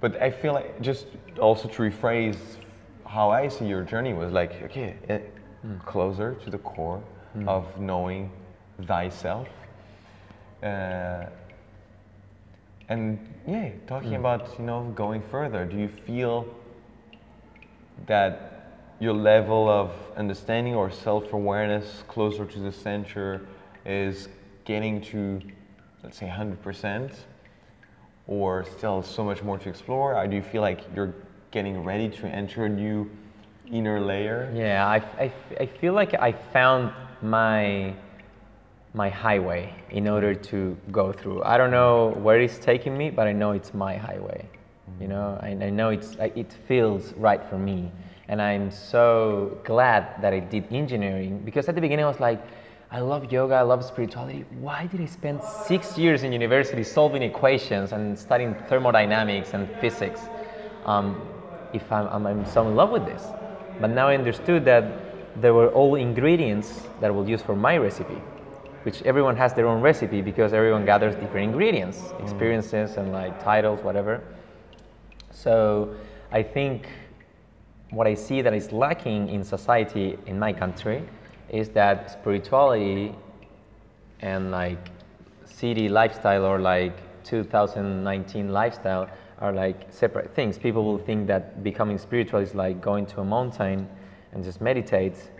But 0.00 0.20
I 0.22 0.30
feel 0.30 0.54
like 0.54 0.80
just 0.80 1.06
also 1.40 1.68
to 1.68 1.82
rephrase 1.82 2.38
how 3.04 3.30
I 3.30 3.48
see 3.48 3.66
your 3.66 3.82
journey 3.82 4.14
was 4.14 4.32
like, 4.32 4.62
okay, 4.62 4.96
mm. 5.08 5.84
closer 5.84 6.34
to 6.44 6.50
the 6.50 6.58
core 6.58 7.02
mm. 7.36 7.48
of 7.48 7.64
knowing 7.80 8.30
thyself. 8.86 9.48
Uh, 10.62 11.26
and 12.88 13.18
yeah, 13.46 13.70
talking 13.86 14.12
mm. 14.12 14.20
about 14.20 14.58
you 14.58 14.64
know 14.64 14.92
going 14.94 15.22
further, 15.30 15.66
do 15.66 15.76
you 15.76 15.88
feel 16.06 16.46
that 18.06 18.94
your 19.00 19.12
level 19.12 19.68
of 19.68 19.90
understanding 20.16 20.74
or 20.74 20.90
self-awareness 20.90 22.04
closer 22.08 22.44
to 22.44 22.58
the 22.60 22.72
center 22.72 23.46
is 23.84 24.28
getting 24.64 25.00
to 25.00 25.40
let's 26.02 26.18
say 26.18 26.26
100% 26.26 27.12
or 28.26 28.64
still 28.64 29.02
so 29.02 29.24
much 29.24 29.42
more 29.42 29.58
to 29.58 29.68
explore? 29.68 30.14
Or 30.14 30.26
do 30.26 30.36
you 30.36 30.42
feel 30.42 30.62
like 30.62 30.80
you're 30.94 31.14
getting 31.50 31.82
ready 31.82 32.08
to 32.08 32.26
enter 32.26 32.66
a 32.66 32.68
new 32.68 33.10
inner 33.70 34.00
layer? 34.00 34.52
Yeah, 34.54 34.86
I, 34.86 34.96
I, 35.22 35.32
I 35.60 35.66
feel 35.66 35.94
like 35.94 36.14
I 36.14 36.32
found 36.32 36.92
my 37.22 37.94
my 38.94 39.10
highway 39.10 39.72
in 39.90 40.08
order 40.08 40.34
to 40.34 40.76
go 40.90 41.12
through. 41.12 41.42
I 41.44 41.58
don't 41.58 41.70
know 41.70 42.10
where 42.22 42.40
it's 42.40 42.58
taking 42.58 42.96
me, 42.96 43.10
but 43.10 43.26
I 43.26 43.32
know 43.32 43.52
it's 43.52 43.74
my 43.74 43.96
highway. 43.96 44.48
You 44.98 45.08
know, 45.08 45.38
I, 45.42 45.48
I 45.48 45.70
know 45.70 45.90
it's 45.90 46.16
it 46.18 46.52
feels 46.66 47.12
right 47.12 47.44
for 47.44 47.58
me, 47.58 47.92
and 48.28 48.40
I'm 48.40 48.70
so 48.70 49.58
glad 49.64 50.20
that 50.22 50.32
I 50.32 50.40
did 50.40 50.72
engineering 50.72 51.40
because 51.44 51.68
at 51.68 51.74
the 51.74 51.80
beginning 51.80 52.06
I 52.06 52.08
was 52.08 52.18
like, 52.20 52.40
I 52.90 53.00
love 53.00 53.30
yoga, 53.30 53.54
I 53.54 53.62
love 53.62 53.84
spirituality. 53.84 54.44
Why 54.60 54.86
did 54.86 55.00
I 55.00 55.06
spend 55.06 55.42
six 55.42 55.98
years 55.98 56.22
in 56.22 56.32
university 56.32 56.82
solving 56.82 57.22
equations 57.22 57.92
and 57.92 58.18
studying 58.18 58.54
thermodynamics 58.68 59.52
and 59.52 59.68
physics? 59.80 60.22
Um, 60.86 61.20
if 61.74 61.92
I'm, 61.92 62.06
I'm, 62.08 62.26
I'm 62.26 62.46
so 62.46 62.66
in 62.66 62.74
love 62.74 62.90
with 62.90 63.04
this, 63.04 63.26
but 63.80 63.90
now 63.90 64.08
I 64.08 64.14
understood 64.14 64.64
that 64.64 65.40
there 65.40 65.52
were 65.52 65.68
all 65.68 65.96
ingredients 65.96 66.88
that 67.00 67.08
I 67.08 67.10
will 67.10 67.28
use 67.28 67.42
for 67.42 67.54
my 67.54 67.76
recipe 67.76 68.20
which 68.88 69.02
everyone 69.02 69.36
has 69.36 69.52
their 69.52 69.66
own 69.66 69.80
recipe 69.82 70.22
because 70.22 70.52
everyone 70.52 70.84
gathers 70.84 71.14
different 71.16 71.44
ingredients, 71.50 72.14
experiences, 72.20 72.96
and 72.96 73.12
like 73.12 73.42
titles, 73.42 73.82
whatever. 73.82 74.22
So 75.30 75.94
I 76.32 76.42
think 76.42 76.88
what 77.90 78.06
I 78.06 78.14
see 78.14 78.40
that 78.42 78.54
is 78.54 78.72
lacking 78.72 79.28
in 79.28 79.42
society 79.44 80.18
in 80.26 80.38
my 80.38 80.52
country 80.52 81.02
is 81.50 81.68
that 81.70 82.10
spirituality 82.10 83.14
and 84.20 84.50
like 84.50 84.88
city 85.44 85.88
lifestyle 85.88 86.44
or 86.44 86.58
like 86.58 87.24
2019 87.24 88.48
lifestyle 88.52 89.08
are 89.40 89.52
like 89.52 89.86
separate 89.90 90.34
things. 90.34 90.58
People 90.58 90.84
will 90.84 90.98
think 90.98 91.26
that 91.26 91.62
becoming 91.62 91.98
spiritual 91.98 92.40
is 92.40 92.54
like 92.54 92.80
going 92.80 93.06
to 93.06 93.20
a 93.20 93.24
mountain 93.24 93.88
and 94.32 94.44
just 94.44 94.60
meditate 94.60 95.30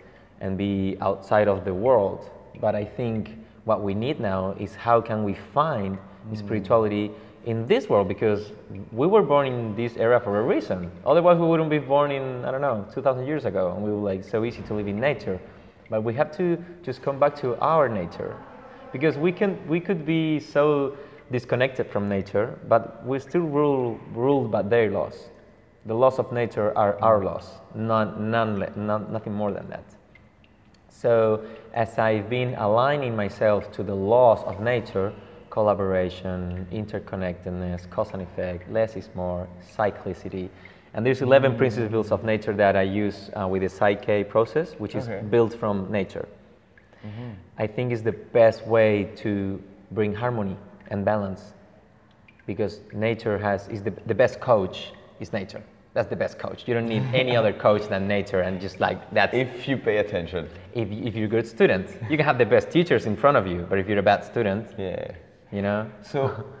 and 0.41 0.57
be 0.57 0.97
outside 1.01 1.47
of 1.47 1.65
the 1.65 1.73
world. 1.73 2.29
But 2.61 2.75
I 2.75 2.85
think 2.85 3.37
what 3.65 3.83
we 3.83 3.93
need 3.93 4.19
now 4.19 4.55
is 4.59 4.75
how 4.75 5.01
can 5.01 5.23
we 5.23 5.33
find 5.53 5.97
mm. 5.97 6.37
spirituality 6.37 7.11
in 7.45 7.65
this 7.67 7.89
world 7.89 8.07
because 8.07 8.51
we 8.91 9.07
were 9.07 9.21
born 9.21 9.47
in 9.47 9.75
this 9.75 9.97
era 9.97 10.19
for 10.19 10.39
a 10.39 10.43
reason. 10.43 10.91
Otherwise, 11.05 11.37
we 11.37 11.47
wouldn't 11.47 11.69
be 11.69 11.79
born 11.79 12.11
in 12.11 12.43
I 12.45 12.51
don't 12.51 12.61
know 12.61 12.85
2,000 12.93 13.25
years 13.25 13.45
ago, 13.45 13.73
and 13.73 13.83
we 13.83 13.91
were 13.91 14.13
like 14.13 14.23
so 14.23 14.43
easy 14.43 14.61
to 14.63 14.73
live 14.73 14.87
in 14.87 14.99
nature. 14.99 15.39
But 15.89 16.03
we 16.03 16.13
have 16.13 16.35
to 16.37 16.63
just 16.83 17.01
come 17.01 17.19
back 17.19 17.35
to 17.37 17.57
our 17.59 17.89
nature, 17.89 18.35
because 18.91 19.17
we 19.17 19.31
can 19.31 19.57
we 19.67 19.79
could 19.79 20.05
be 20.05 20.39
so 20.39 20.95
disconnected 21.31 21.89
from 21.91 22.09
nature, 22.09 22.57
but 22.67 23.05
we 23.05 23.19
still 23.19 23.41
rule 23.41 23.99
ruled 24.13 24.51
by 24.51 24.61
their 24.61 24.89
laws. 24.91 25.29
The 25.85 25.93
laws 25.93 26.19
of 26.19 26.31
nature 26.31 26.77
are 26.77 26.99
our 27.01 27.23
laws, 27.23 27.47
none, 27.73 28.29
none, 28.29 28.71
none, 28.75 29.11
nothing 29.11 29.33
more 29.33 29.51
than 29.51 29.69
that. 29.69 29.85
So 30.89 31.41
as 31.73 31.97
I've 31.97 32.29
been 32.29 32.55
aligning 32.55 33.15
myself 33.15 33.71
to 33.71 33.83
the 33.83 33.95
laws 33.95 34.43
of 34.43 34.59
nature, 34.59 35.13
collaboration, 35.49 36.67
interconnectedness, 36.71 37.89
cause 37.89 38.11
and 38.13 38.21
effect, 38.21 38.69
less 38.69 38.95
is 38.95 39.09
more, 39.15 39.47
cyclicity, 39.75 40.49
and 40.99 41.05
there's 41.05 41.21
11 41.21 41.53
mm. 41.53 41.57
principles 41.57 42.11
of 42.11 42.25
nature 42.25 42.51
that 42.51 42.75
I 42.75 42.81
use 42.81 43.29
uh, 43.33 43.47
with 43.47 43.61
the 43.61 43.69
PSYCH-K 43.69 44.25
process, 44.25 44.73
which 44.79 44.95
is 44.95 45.07
okay. 45.07 45.25
built 45.25 45.53
from 45.57 45.89
nature. 45.89 46.27
Mm-hmm. 47.05 47.29
I 47.57 47.67
think 47.67 47.93
is 47.93 48.03
the 48.03 48.11
best 48.11 48.67
way 48.67 49.05
to 49.23 49.63
bring 49.91 50.13
harmony 50.13 50.57
and 50.89 51.05
balance 51.05 51.53
because 52.45 52.81
nature 52.91 53.37
has 53.37 53.69
is 53.69 53.81
the, 53.81 53.93
the 54.07 54.13
best 54.13 54.41
coach 54.41 54.91
is 55.21 55.31
nature 55.31 55.63
that's 55.93 56.09
the 56.09 56.15
best 56.15 56.37
coach 56.37 56.67
you 56.67 56.73
don't 56.73 56.89
need 56.89 57.03
any 57.13 57.35
other 57.35 57.53
coach 57.67 57.87
than 57.87 58.07
nature 58.07 58.41
and 58.41 58.59
just 58.59 58.79
like 58.79 58.99
that 59.11 59.33
if 59.33 59.67
you 59.67 59.77
pay 59.77 59.97
attention 59.97 60.49
if, 60.73 60.91
if 60.91 61.15
you're 61.15 61.25
a 61.25 61.35
good 61.37 61.47
student 61.47 61.87
you 62.09 62.17
can 62.17 62.25
have 62.25 62.37
the 62.37 62.45
best 62.45 62.69
teachers 62.69 63.05
in 63.05 63.15
front 63.15 63.37
of 63.37 63.47
you 63.47 63.65
but 63.69 63.79
if 63.79 63.87
you're 63.87 63.99
a 63.99 64.09
bad 64.13 64.23
student 64.23 64.67
yeah 64.77 65.11
you 65.51 65.61
know 65.61 65.89
so 66.01 66.43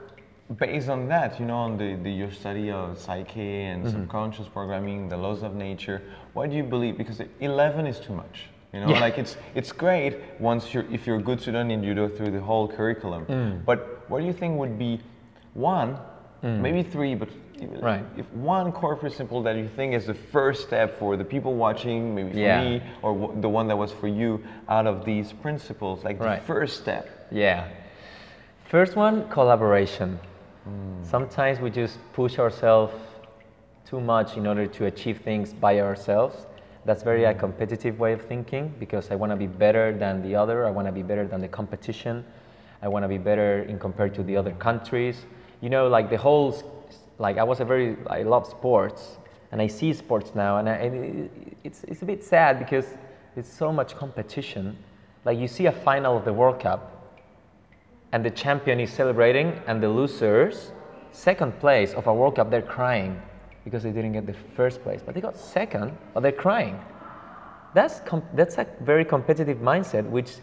based 0.57 0.89
on 0.89 1.07
that 1.07 1.39
you 1.39 1.45
know 1.45 1.57
on 1.57 1.77
the, 1.77 1.95
the 1.95 2.11
your 2.11 2.31
study 2.31 2.71
of 2.71 2.97
PSYCH-K 2.97 3.63
and 3.65 3.83
mm-hmm. 3.83 3.91
subconscious 3.91 4.47
programming 4.47 5.07
the 5.07 5.17
laws 5.17 5.43
of 5.43 5.53
nature 5.53 6.01
why 6.33 6.47
do 6.47 6.55
you 6.55 6.63
believe 6.63 6.97
because 6.97 7.21
11 7.39 7.85
is 7.85 7.99
too 7.99 8.13
much 8.13 8.49
you 8.73 8.81
know, 8.81 8.89
yeah. 8.89 8.99
like 8.99 9.17
it's 9.17 9.35
it's 9.55 9.71
great 9.71 10.17
once 10.39 10.73
you're 10.73 10.85
if 10.91 11.07
you're 11.07 11.17
a 11.17 11.21
good 11.21 11.41
student 11.41 11.71
and 11.71 11.83
you 11.83 11.95
go 11.95 12.07
through 12.07 12.31
the 12.31 12.39
whole 12.39 12.67
curriculum. 12.67 13.25
Mm. 13.25 13.65
But 13.65 14.07
what 14.09 14.19
do 14.19 14.27
you 14.27 14.33
think 14.33 14.59
would 14.59 14.77
be 14.77 14.99
one, 15.55 15.97
mm. 16.43 16.59
maybe 16.59 16.83
three, 16.83 17.15
but 17.15 17.29
right. 17.81 18.05
if 18.15 18.31
one 18.31 18.71
core 18.71 18.95
principle 18.95 19.41
that 19.43 19.55
you 19.55 19.67
think 19.75 19.95
is 19.95 20.05
the 20.05 20.13
first 20.13 20.67
step 20.67 20.99
for 20.99 21.17
the 21.17 21.25
people 21.25 21.55
watching, 21.55 22.13
maybe 22.13 22.31
for 22.31 22.37
yeah. 22.37 22.63
me 22.63 22.83
or 23.01 23.13
w- 23.17 23.41
the 23.41 23.49
one 23.49 23.67
that 23.67 23.75
was 23.75 23.91
for 23.91 24.07
you, 24.07 24.43
out 24.67 24.85
of 24.85 25.03
these 25.03 25.33
principles, 25.33 26.03
like 26.03 26.19
right. 26.19 26.39
the 26.39 26.45
first 26.45 26.79
step. 26.79 27.27
Yeah. 27.31 27.67
First 28.69 28.95
one, 28.95 29.27
collaboration. 29.29 30.19
Mm. 30.67 31.05
Sometimes 31.05 31.59
we 31.59 31.69
just 31.69 31.97
push 32.13 32.39
ourselves 32.39 32.93
too 33.85 33.99
much 33.99 34.37
in 34.37 34.45
order 34.47 34.67
to 34.67 34.85
achieve 34.85 35.19
things 35.19 35.53
by 35.53 35.79
ourselves 35.79 36.45
that's 36.85 37.03
very 37.03 37.25
a 37.25 37.33
competitive 37.33 37.99
way 37.99 38.13
of 38.13 38.21
thinking 38.21 38.73
because 38.79 39.11
I 39.11 39.15
want 39.15 39.31
to 39.31 39.35
be 39.35 39.47
better 39.47 39.95
than 39.95 40.23
the 40.23 40.35
other. 40.35 40.65
I 40.65 40.71
want 40.71 40.87
to 40.87 40.91
be 40.91 41.03
better 41.03 41.27
than 41.27 41.41
the 41.41 41.47
competition. 41.47 42.25
I 42.81 42.87
want 42.87 43.03
to 43.03 43.09
be 43.09 43.17
better 43.17 43.63
in 43.63 43.77
compared 43.77 44.15
to 44.15 44.23
the 44.23 44.37
other 44.37 44.53
countries. 44.53 45.25
You 45.61 45.69
know, 45.69 45.87
like 45.87 46.09
the 46.09 46.17
whole, 46.17 46.55
like 47.17 47.37
I 47.37 47.43
was 47.43 47.59
a 47.59 47.65
very, 47.65 47.97
I 48.07 48.23
love 48.23 48.47
sports 48.47 49.17
and 49.51 49.61
I 49.61 49.67
see 49.67 49.93
sports 49.93 50.33
now 50.33 50.57
and, 50.57 50.69
I, 50.69 50.73
and 50.73 51.29
it's, 51.63 51.83
it's 51.83 52.01
a 52.01 52.05
bit 52.05 52.23
sad 52.23 52.59
because 52.59 52.85
it's 53.35 53.51
so 53.51 53.71
much 53.71 53.95
competition. 53.95 54.77
Like 55.25 55.37
you 55.37 55.47
see 55.47 55.65
a 55.65 55.71
final 55.71 56.17
of 56.17 56.23
the 56.23 56.33
World 56.33 56.59
Cup 56.61 56.98
and 58.11 58.25
the 58.25 58.29
champion 58.31 58.79
is 58.79 58.91
celebrating 58.91 59.59
and 59.67 59.81
the 59.81 59.89
losers, 59.89 60.71
second 61.11 61.59
place 61.59 61.93
of 61.93 62.07
a 62.07 62.13
World 62.13 62.35
Cup, 62.35 62.49
they're 62.49 62.61
crying 62.61 63.21
because 63.63 63.83
they 63.83 63.91
didn't 63.91 64.13
get 64.13 64.25
the 64.25 64.35
first 64.55 64.81
place, 64.81 65.01
but 65.05 65.13
they 65.13 65.21
got 65.21 65.37
second, 65.37 65.95
but 66.13 66.21
they're 66.21 66.31
crying. 66.31 66.79
That's, 67.73 68.01
that's 68.33 68.57
a 68.57 68.65
very 68.81 69.05
competitive 69.05 69.59
mindset, 69.59 70.09
which 70.09 70.37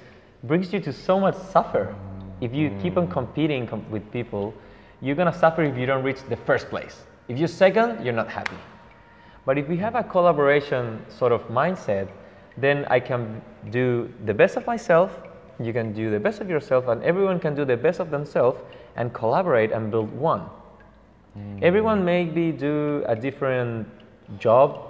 brings 0.44 0.72
you 0.72 0.80
to 0.80 0.92
so 0.92 1.18
much 1.18 1.36
suffer. 1.36 1.94
If 2.40 2.54
you 2.54 2.70
mm. 2.70 2.82
keep 2.82 2.96
on 2.96 3.08
competing 3.08 3.66
com- 3.66 3.90
with 3.90 4.10
people, 4.12 4.54
you're 5.00 5.16
gonna 5.16 5.36
suffer 5.36 5.62
if 5.62 5.76
you 5.76 5.86
don't 5.86 6.04
reach 6.04 6.22
the 6.28 6.36
first 6.36 6.68
place. 6.68 7.02
If 7.28 7.38
you're 7.38 7.48
second, 7.48 8.04
you're 8.04 8.14
not 8.14 8.28
happy. 8.28 8.56
But 9.44 9.58
if 9.58 9.68
we 9.68 9.76
have 9.78 9.94
a 9.94 10.04
collaboration 10.04 11.04
sort 11.08 11.32
of 11.32 11.42
mindset, 11.48 12.08
then 12.56 12.84
I 12.90 13.00
can 13.00 13.42
do 13.70 14.12
the 14.24 14.34
best 14.34 14.56
of 14.56 14.66
myself, 14.66 15.10
you 15.58 15.72
can 15.72 15.92
do 15.92 16.10
the 16.10 16.20
best 16.20 16.40
of 16.40 16.50
yourself, 16.50 16.88
and 16.88 17.02
everyone 17.02 17.40
can 17.40 17.54
do 17.54 17.64
the 17.64 17.76
best 17.76 18.00
of 18.00 18.10
themselves 18.10 18.60
and 18.96 19.12
collaborate 19.12 19.72
and 19.72 19.90
build 19.90 20.12
one. 20.12 20.42
Mm. 21.36 21.62
Everyone 21.62 22.04
maybe 22.04 22.52
do 22.52 23.04
a 23.06 23.16
different 23.16 23.88
job 24.38 24.80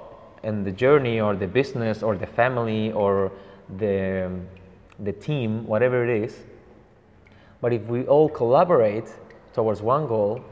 in 0.43 0.65
the 0.65 0.73
journey 0.73 1.21
or 1.21 1.35
the 1.35 1.47
business 1.47 2.03
or 2.03 2.17
the 2.17 2.27
family 2.27 2.93
or 2.93 3.33
the, 3.79 4.31
the 5.01 5.13
team, 5.13 5.67
whatever 5.67 6.05
it 6.05 6.25
is. 6.25 6.37
But 7.61 7.73
if 7.73 7.83
we 7.83 8.05
all 8.05 8.29
collaborate 8.29 9.09
towards 9.55 9.83
one 9.83 10.07
goal, 10.07 10.45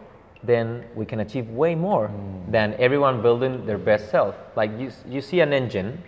then 0.43 0.85
we 0.95 1.07
can 1.07 1.21
achieve 1.21 1.49
way 1.49 1.75
more 1.75 2.09
mm. 2.09 2.51
than 2.51 2.75
everyone 2.75 3.23
building 3.23 3.65
their 3.67 3.79
best 3.79 4.11
self. 4.11 4.35
Like 4.57 4.71
you, 4.79 4.91
you 5.09 5.21
see 5.21 5.41
an 5.41 5.53
engine, 5.53 6.03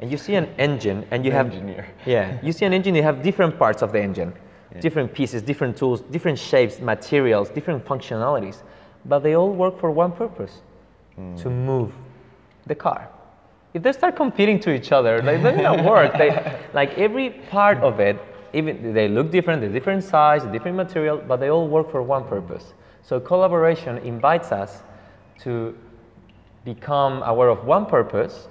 and 0.00 0.10
you 0.10 0.16
see 0.16 0.34
an 0.34 0.48
engine, 0.58 1.06
and 1.10 1.24
you 1.24 1.32
have 1.32 1.46
engineer. 1.46 1.88
Yeah, 2.06 2.38
you 2.42 2.52
see 2.52 2.64
an 2.64 2.72
engine. 2.72 2.94
You 2.94 3.02
have 3.02 3.22
different 3.22 3.58
parts 3.58 3.82
of 3.82 3.92
the 3.92 4.00
engine, 4.00 4.32
yeah. 4.74 4.80
different 4.80 5.12
pieces, 5.12 5.42
different 5.42 5.76
tools, 5.76 6.02
different 6.02 6.38
shapes, 6.38 6.80
materials, 6.80 7.50
different 7.50 7.84
functionalities 7.84 8.62
but 9.04 9.20
they 9.20 9.34
all 9.34 9.52
work 9.52 9.78
for 9.78 9.90
one 9.90 10.12
purpose 10.12 10.60
mm. 11.18 11.40
to 11.42 11.50
move 11.50 11.92
the 12.66 12.74
car. 12.74 13.08
If 13.74 13.82
they 13.82 13.92
start 13.92 14.16
competing 14.16 14.60
to 14.60 14.74
each 14.74 14.92
other, 14.92 15.22
like, 15.22 15.42
they 15.42 15.62
don't 15.62 15.84
work. 15.96 16.16
They, 16.16 16.30
like 16.72 16.96
every 16.98 17.30
part 17.30 17.78
of 17.78 18.00
it, 18.00 18.18
even 18.52 18.94
they 18.94 19.08
look 19.08 19.30
different, 19.30 19.60
they're 19.60 19.70
different 19.70 20.04
size, 20.04 20.44
different 20.46 20.76
material, 20.76 21.18
but 21.18 21.36
they 21.36 21.50
all 21.50 21.68
work 21.68 21.90
for 21.90 22.02
one 22.02 22.24
purpose. 22.24 22.72
So 23.02 23.20
collaboration 23.20 23.98
invites 23.98 24.52
us 24.52 24.82
to 25.40 25.76
become 26.64 27.22
aware 27.22 27.48
of 27.48 27.64
one 27.64 27.86
purpose 27.86 28.48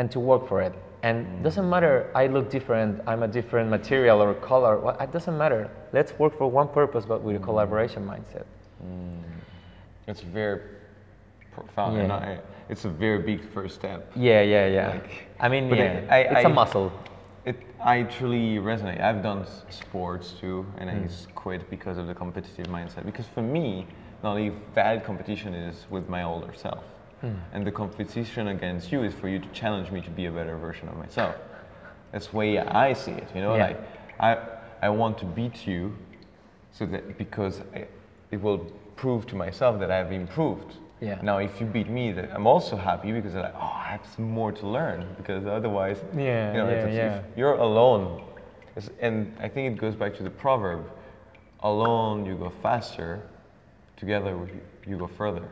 and 0.00 0.10
to 0.10 0.18
work 0.18 0.48
for 0.48 0.62
it. 0.62 0.74
And 1.02 1.44
doesn't 1.44 1.68
matter 1.68 2.10
I 2.14 2.26
look 2.26 2.46
different, 2.50 3.02
I'm 3.06 3.22
a 3.22 3.28
different 3.28 3.68
material 3.68 4.22
or 4.22 4.32
color, 4.34 4.74
it 4.98 5.12
doesn't 5.12 5.36
matter. 5.36 5.70
Let's 5.92 6.12
work 6.18 6.32
for 6.38 6.50
one 6.50 6.68
purpose 6.68 7.04
but 7.04 7.20
with 7.22 7.36
a 7.36 7.44
collaboration 7.48 8.02
mindset. 8.12 8.46
Mm. 8.82 9.22
It's 10.08 10.22
very 10.22 10.60
profound. 11.52 11.96
Yeah. 11.96 12.14
I, 12.14 12.38
it's 12.70 12.84
a 12.86 12.88
very 12.88 13.20
big 13.30 13.40
first 13.52 13.74
step. 13.74 14.10
Yeah, 14.16 14.40
yeah, 14.40 14.66
yeah. 14.66 14.88
Like, 14.88 15.10
I 15.38 15.48
mean, 15.48 15.68
yeah, 15.68 16.16
I, 16.16 16.18
it's 16.34 16.46
I, 16.46 16.50
a 16.50 16.54
muscle. 16.60 16.90
It, 17.44 17.56
I 17.84 18.04
truly 18.04 18.58
resonate. 18.70 19.00
I've 19.02 19.22
done 19.22 19.46
sports 19.68 20.32
too, 20.40 20.64
and 20.78 20.88
mm. 20.88 21.28
I 21.28 21.32
quit 21.32 21.68
because 21.68 21.98
of 21.98 22.06
the 22.06 22.14
competitive 22.14 22.68
mindset. 22.68 23.04
Because 23.04 23.26
for 23.26 23.42
me, 23.42 23.86
not 24.22 24.30
only 24.30 24.52
valid 24.74 25.04
competition 25.04 25.52
is 25.52 25.86
with 25.90 26.08
my 26.08 26.22
older 26.22 26.52
self. 26.54 26.84
Hmm. 27.20 27.34
and 27.52 27.66
the 27.66 27.70
competition 27.72 28.48
against 28.48 28.90
you 28.90 29.02
is 29.02 29.12
for 29.14 29.28
you 29.28 29.38
to 29.38 29.48
challenge 29.48 29.90
me 29.90 30.00
to 30.00 30.10
be 30.10 30.24
a 30.26 30.30
better 30.32 30.56
version 30.56 30.88
of 30.88 30.96
myself. 30.96 31.34
That's 32.12 32.28
the 32.28 32.36
way 32.36 32.58
I 32.58 32.94
see 32.94 33.12
it. 33.12 33.28
You 33.34 33.42
know, 33.42 33.54
Yeah. 33.56 33.66
like 33.68 33.80
I 34.20 34.38
I 34.82 34.88
want 34.88 35.18
to 35.18 35.26
beat 35.26 35.66
you, 35.66 35.94
so 36.72 36.86
that 36.86 37.18
because 37.18 37.60
I, 37.74 37.86
it 38.30 38.40
will 38.40 38.58
prove 38.96 39.26
to 39.26 39.36
myself 39.36 39.78
that 39.80 39.90
I've 39.90 40.12
improved. 40.12 40.76
Yeah. 41.00 41.18
Now, 41.22 41.38
if 41.38 41.60
you 41.60 41.66
beat 41.66 41.88
me, 41.88 42.12
that 42.12 42.30
I'm 42.34 42.46
also 42.46 42.76
happy 42.76 43.12
because 43.12 43.34
I'm 43.34 43.42
like, 43.42 43.54
oh, 43.54 43.72
I 43.84 43.88
have 43.96 44.06
some 44.14 44.28
more 44.30 44.52
to 44.52 44.66
learn. 44.66 45.06
Because 45.16 45.46
otherwise, 45.46 45.98
Yeah, 46.16 46.52
you 46.52 46.58
know, 46.58 46.68
yeah, 46.68 46.76
it's- 46.76 46.94
yeah. 46.94 47.16
if 47.18 47.36
you're 47.36 47.54
alone, 47.54 48.22
it's, 48.76 48.90
and 49.00 49.34
I 49.40 49.48
think 49.48 49.72
it 49.72 49.80
goes 49.80 49.94
back 49.94 50.14
to 50.16 50.22
the 50.22 50.30
proverb: 50.30 50.84
alone 51.62 52.24
you 52.24 52.34
go 52.36 52.50
faster, 52.62 53.20
together 53.96 54.32
you 54.86 54.96
go 54.96 55.06
further. 55.06 55.46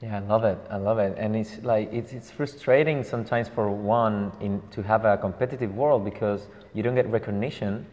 Yeah, 0.00 0.16
I 0.16 0.20
love 0.20 0.44
it. 0.44 0.58
I 0.70 0.76
love 0.76 0.98
it, 1.00 1.16
and 1.18 1.34
it's 1.34 1.58
like 1.64 1.92
it's, 1.92 2.12
it's 2.12 2.30
frustrating 2.30 3.02
sometimes 3.02 3.48
for 3.48 3.68
one 3.68 4.30
in 4.40 4.62
to 4.70 4.82
have 4.82 5.04
a 5.04 5.16
competitive 5.16 5.74
world 5.74 6.04
because 6.04 6.46
you 6.72 6.84
don't 6.84 6.94
get 6.94 7.08
recognition 7.10 7.84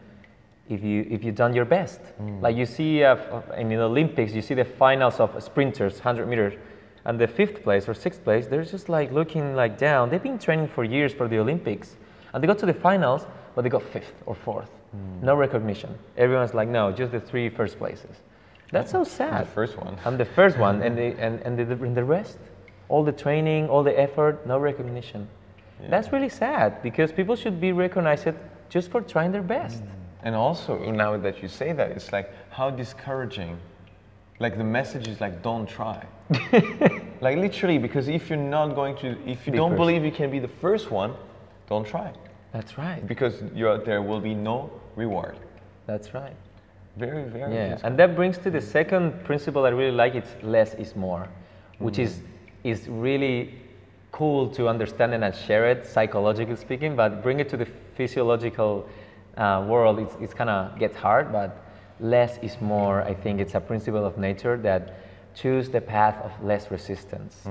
if 0.68 0.84
you 0.84 1.04
if 1.10 1.24
you've 1.24 1.34
done 1.34 1.52
your 1.52 1.64
best. 1.64 2.00
Like 2.40 2.54
you 2.54 2.64
see 2.64 3.02
uh, 3.02 3.16
in 3.56 3.68
the 3.68 3.80
Olympics, 3.80 4.32
you 4.34 4.42
see 4.42 4.54
the 4.54 4.64
finals 4.64 5.18
of 5.18 5.42
sprinters, 5.42 5.98
hundred 5.98 6.28
meters, 6.28 6.54
and 7.06 7.20
the 7.20 7.26
fifth 7.26 7.64
place 7.64 7.88
or 7.88 7.94
sixth 7.94 8.22
place, 8.22 8.46
they're 8.46 8.64
just 8.64 8.88
like 8.88 9.10
looking 9.10 9.56
like 9.56 9.76
down. 9.76 10.08
They've 10.08 10.22
been 10.22 10.38
training 10.38 10.68
for 10.68 10.84
years 10.84 11.12
for 11.12 11.26
the 11.26 11.38
Olympics, 11.38 11.96
and 12.32 12.42
they 12.42 12.46
got 12.46 12.58
to 12.58 12.66
the 12.66 12.74
finals, 12.74 13.26
but 13.54 13.62
they 13.62 13.68
got 13.68 13.82
fifth 13.82 14.14
or 14.26 14.34
fourth. 14.34 14.70
No 15.22 15.34
recognition. 15.34 15.98
Everyone's 16.16 16.54
like, 16.54 16.68
no, 16.68 16.92
just 16.92 17.12
the 17.12 17.20
three 17.20 17.48
first 17.48 17.78
places. 17.78 18.16
That's 18.72 18.90
so 18.90 19.04
sad. 19.04 19.46
The 19.46 19.50
first 19.50 19.76
one. 19.76 19.96
I'm 20.04 20.16
the 20.16 20.24
first 20.24 20.58
one, 20.58 20.82
and 20.82 20.96
the, 20.96 21.14
and, 21.18 21.40
and 21.42 21.58
the, 21.58 21.84
and 21.84 21.96
the 21.96 22.04
rest, 22.04 22.38
all 22.88 23.04
the 23.04 23.12
training, 23.12 23.68
all 23.68 23.82
the 23.82 23.98
effort, 23.98 24.46
no 24.46 24.58
recognition. 24.58 25.28
That's 25.88 26.12
really 26.12 26.28
sad 26.28 26.82
because 26.82 27.12
people 27.12 27.36
should 27.36 27.60
be 27.60 27.72
recognized 27.72 28.28
just 28.68 28.90
for 28.90 29.00
trying 29.02 29.32
their 29.32 29.42
best. 29.42 29.82
Mm. 29.82 29.88
And 30.22 30.34
also, 30.34 30.90
now 30.90 31.16
that 31.16 31.42
you 31.42 31.48
say 31.48 31.72
that, 31.72 31.90
it's 31.92 32.12
like 32.12 32.32
how 32.50 32.70
discouraging. 32.70 33.58
Like 34.38 34.58
the 34.58 34.64
message 34.64 35.06
is 35.06 35.20
like, 35.20 35.42
don't 35.42 35.68
try. 35.68 36.04
like 37.20 37.38
literally, 37.38 37.78
because 37.78 38.08
if 38.08 38.28
you're 38.28 38.38
not 38.38 38.74
going 38.74 38.96
to, 38.98 39.16
if 39.26 39.46
you 39.46 39.52
Be 39.52 39.58
don't 39.58 39.70
first. 39.70 39.78
believe 39.78 40.04
you 40.04 40.10
can 40.10 40.30
be 40.30 40.38
the 40.38 40.48
first 40.48 40.90
one, 40.90 41.14
don't 41.68 41.86
try. 41.86 42.12
That's 42.52 42.76
right. 42.76 43.06
Because 43.06 43.42
you're, 43.54 43.78
there 43.78 44.02
will 44.02 44.20
be 44.20 44.34
no 44.34 44.70
reward. 44.94 45.36
That's 45.86 46.12
right. 46.12 46.34
Very, 46.96 47.24
very. 47.24 47.54
Yeah, 47.54 47.68
discouraging. 47.68 47.86
and 47.86 47.98
that 47.98 48.16
brings 48.16 48.38
to 48.38 48.50
the 48.50 48.60
second 48.60 49.24
principle 49.24 49.64
I 49.66 49.70
really 49.70 49.96
like. 49.96 50.14
It's 50.14 50.34
less 50.42 50.74
is 50.74 50.96
more, 50.96 51.28
which 51.78 51.98
is 51.98 52.22
is 52.64 52.88
really 52.88 53.54
cool 54.12 54.48
to 54.48 54.66
understand 54.68 55.12
and 55.12 55.34
share 55.34 55.70
it 55.70 55.86
psychologically 55.86 56.56
speaking. 56.56 56.96
But 56.96 57.22
bring 57.22 57.38
it 57.40 57.48
to 57.50 57.56
the 57.56 57.66
physiological 57.96 58.88
uh, 59.36 59.64
world, 59.68 59.98
it's, 59.98 60.16
it's 60.20 60.34
kind 60.34 60.48
of 60.48 60.78
gets 60.78 60.96
hard. 60.96 61.32
But 61.32 61.62
less 62.00 62.38
is 62.38 62.60
more. 62.60 63.02
I 63.02 63.14
think 63.14 63.40
it's 63.40 63.54
a 63.54 63.60
principle 63.60 64.04
of 64.04 64.16
nature 64.16 64.56
that 64.58 64.98
choose 65.34 65.68
the 65.68 65.82
path 65.82 66.16
of 66.24 66.32
less 66.42 66.70
resistance. 66.70 67.42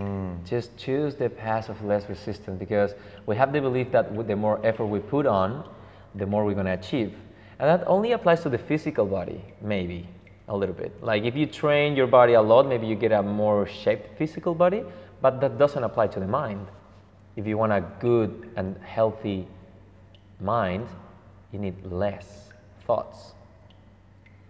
Just 0.43 0.75
choose 0.75 1.15
the 1.15 1.29
path 1.29 1.69
of 1.69 1.83
less 1.85 2.09
resistance 2.09 2.57
because 2.57 2.95
we 3.27 3.35
have 3.35 3.53
the 3.53 3.61
belief 3.61 3.91
that 3.91 4.27
the 4.27 4.35
more 4.35 4.59
effort 4.65 4.87
we 4.87 4.99
put 4.99 5.27
on, 5.27 5.69
the 6.15 6.25
more 6.25 6.43
we're 6.45 6.55
going 6.55 6.65
to 6.65 6.73
achieve. 6.73 7.13
And 7.59 7.69
that 7.69 7.87
only 7.87 8.11
applies 8.11 8.41
to 8.43 8.49
the 8.49 8.57
physical 8.57 9.05
body, 9.05 9.41
maybe 9.61 10.07
a 10.47 10.55
little 10.55 10.75
bit. 10.75 10.91
Like 11.01 11.23
if 11.23 11.35
you 11.35 11.45
train 11.45 11.95
your 11.95 12.07
body 12.07 12.33
a 12.33 12.41
lot, 12.41 12.67
maybe 12.67 12.85
you 12.85 12.95
get 12.95 13.11
a 13.11 13.23
more 13.23 13.65
shaped 13.67 14.17
physical 14.17 14.53
body, 14.53 14.83
but 15.21 15.39
that 15.41 15.57
doesn't 15.57 15.83
apply 15.83 16.07
to 16.07 16.19
the 16.19 16.27
mind. 16.27 16.67
If 17.35 17.47
you 17.47 17.57
want 17.57 17.71
a 17.71 17.83
good 17.99 18.49
and 18.55 18.77
healthy 18.83 19.47
mind, 20.39 20.87
you 21.51 21.59
need 21.59 21.85
less 21.85 22.49
thoughts. 22.85 23.33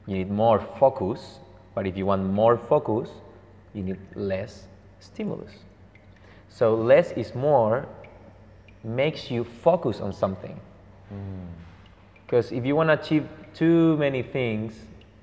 You 0.08 0.18
need 0.18 0.32
more 0.32 0.60
focus, 0.60 1.40
but 1.74 1.88
if 1.88 1.98
you 1.98 2.06
want 2.06 2.24
more 2.24 2.58
focus, 2.58 3.10
you 3.74 3.84
need 3.84 4.00
less 4.16 4.68
stimulus. 5.00 5.52
So 6.50 6.76
less 6.76 7.12
is 7.12 7.36
more 7.36 7.88
makes 8.84 9.32
you 9.32 9.44
focus 9.44 10.00
on 10.00 10.14
something. 10.14 10.60
Mm. 11.14 11.65
Because 12.26 12.52
if 12.52 12.66
you 12.66 12.76
want 12.76 12.90
to 12.90 12.94
achieve 12.94 13.28
too 13.54 13.98
many 13.98 14.24
things, 14.24 14.74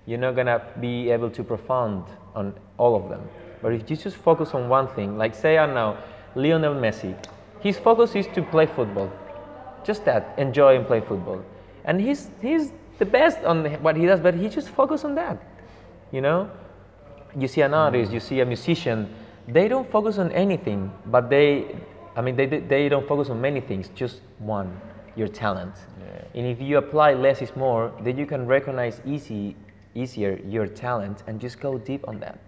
you're 0.07 0.19
not 0.19 0.35
going 0.35 0.47
to 0.47 0.63
be 0.81 1.11
able 1.11 1.31
to 1.31 1.43
profound 1.45 2.05
on 2.35 2.55
all 2.79 2.97
of 2.97 3.09
them. 3.09 3.29
But 3.61 3.73
if 3.73 3.89
you 3.91 3.97
just 3.97 4.17
focus 4.17 4.55
on 4.55 4.69
one 4.69 4.89
thing, 4.89 5.17
like 5.17 5.35
say, 5.35 5.59
I 5.59 5.67
know, 5.67 5.97
Lionel 6.35 6.75
Messi, 6.75 7.15
his 7.61 7.79
focus 7.79 8.15
is 8.15 8.27
to 8.35 8.43
play 8.43 8.67
football. 8.67 9.13
Just 9.85 10.05
that, 10.05 10.35
enjoy 10.39 10.77
and 10.77 10.87
play 10.87 11.01
football. 11.01 11.45
And 11.85 12.01
he's, 12.01 12.31
he's 12.41 12.73
the 12.99 13.05
best 13.05 13.39
on 13.45 13.65
what 13.83 13.97
he 13.97 14.07
does, 14.07 14.21
but 14.21 14.35
he 14.35 14.49
just 14.49 14.69
focus 14.69 15.05
on 15.05 15.15
that. 15.17 15.43
You 16.11 16.21
know? 16.21 16.51
You 17.37 17.49
see 17.49 17.63
an 17.63 17.75
artist, 17.75 18.13
you 18.13 18.21
see 18.21 18.41
a 18.41 18.47
musician, 18.47 19.13
they 19.49 19.69
don't 19.69 19.91
focus 19.91 20.19
on 20.19 20.31
anything, 20.33 20.93
but 21.07 21.31
they, 21.31 21.77
I 22.15 22.21
mean, 22.21 22.37
they, 22.37 22.47
they 22.47 22.89
don't 22.89 23.07
focus 23.09 23.31
on 23.31 23.41
many 23.41 23.61
things, 23.61 23.89
just 23.95 24.21
one, 24.39 24.81
your 25.17 25.29
talent. 25.29 25.75
And 26.35 26.47
if 26.47 26.61
you 26.61 26.79
apply 26.79 27.15
less 27.15 27.43
is 27.43 27.55
more, 27.57 27.93
then 28.03 28.17
you 28.19 28.27
can 28.27 28.47
recognize 28.47 29.01
easy, 29.05 29.57
easier 29.95 30.41
your 30.47 30.67
talent 30.67 31.23
and 31.27 31.41
just 31.41 31.61
go 31.61 31.79
deep 31.79 32.07
on 32.09 32.21
that 32.21 32.39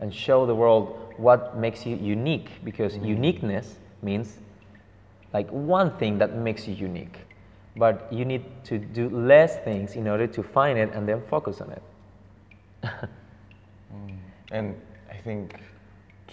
and 0.00 0.12
show 0.12 0.46
the 0.46 0.54
world 0.54 1.14
what 1.16 1.56
makes 1.56 1.86
you 1.86 1.96
unique 1.96 2.50
because 2.64 2.94
mm-hmm. 2.94 3.04
uniqueness 3.04 3.78
means 4.02 4.38
like 5.32 5.48
one 5.50 5.96
thing 5.98 6.18
that 6.18 6.36
makes 6.36 6.66
you 6.66 6.74
unique. 6.74 7.18
But 7.76 8.12
you 8.12 8.24
need 8.24 8.44
to 8.64 8.78
do 8.78 9.08
less 9.08 9.58
things 9.60 9.94
in 9.94 10.06
order 10.08 10.26
to 10.26 10.42
find 10.42 10.78
it 10.78 10.92
and 10.92 11.08
then 11.08 11.22
focus 11.30 11.60
on 11.60 11.70
it. 11.70 11.82
Mm. 13.94 14.16
And 14.50 14.74
I 15.10 15.16
think 15.16 15.60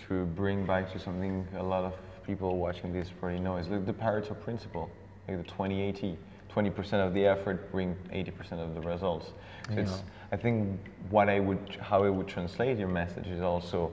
to 0.08 0.25
bring 0.27 0.65
back 0.65 0.91
to 0.93 0.99
something 0.99 1.47
a 1.58 1.63
lot 1.63 1.84
of 1.84 1.93
people 2.25 2.58
watching 2.58 2.93
this 2.93 3.10
probably 3.19 3.39
know 3.39 3.58
is 3.58 3.67
the 3.67 3.93
Pareto 3.93 4.39
principle, 4.39 4.89
like 5.30 5.46
the 5.46 5.52
20-80. 5.52 6.18
20% 6.50 6.94
of 7.06 7.13
the 7.13 7.26
effort 7.26 7.72
bring 7.72 7.96
80% 8.12 8.54
of 8.54 8.74
the 8.74 8.82
results. 8.82 9.32
So 9.70 9.80
it's, 9.80 10.04
I 10.32 10.36
think 10.36 10.80
what 11.12 11.30
I 11.30 11.39
would, 11.39 11.78
how 11.80 12.04
I 12.04 12.10
would 12.10 12.28
translate 12.28 12.78
your 12.80 12.88
message 12.88 13.28
is 13.28 13.42
also 13.42 13.92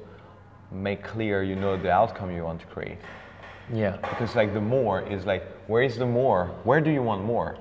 make 0.72 1.04
clear 1.04 1.42
you 1.42 1.54
know 1.54 1.76
the 1.76 1.90
outcome 1.90 2.30
you 2.34 2.44
want 2.44 2.60
to 2.60 2.66
create. 2.66 2.98
Yeah. 3.72 3.96
Because 3.96 4.34
like 4.34 4.54
the 4.54 4.60
more 4.60 5.02
is 5.02 5.26
like, 5.26 5.44
where 5.66 5.82
is 5.82 5.98
the 5.98 6.06
more? 6.06 6.46
Where 6.64 6.80
do 6.80 6.90
you 6.90 7.02
want 7.02 7.24
more? 7.24 7.58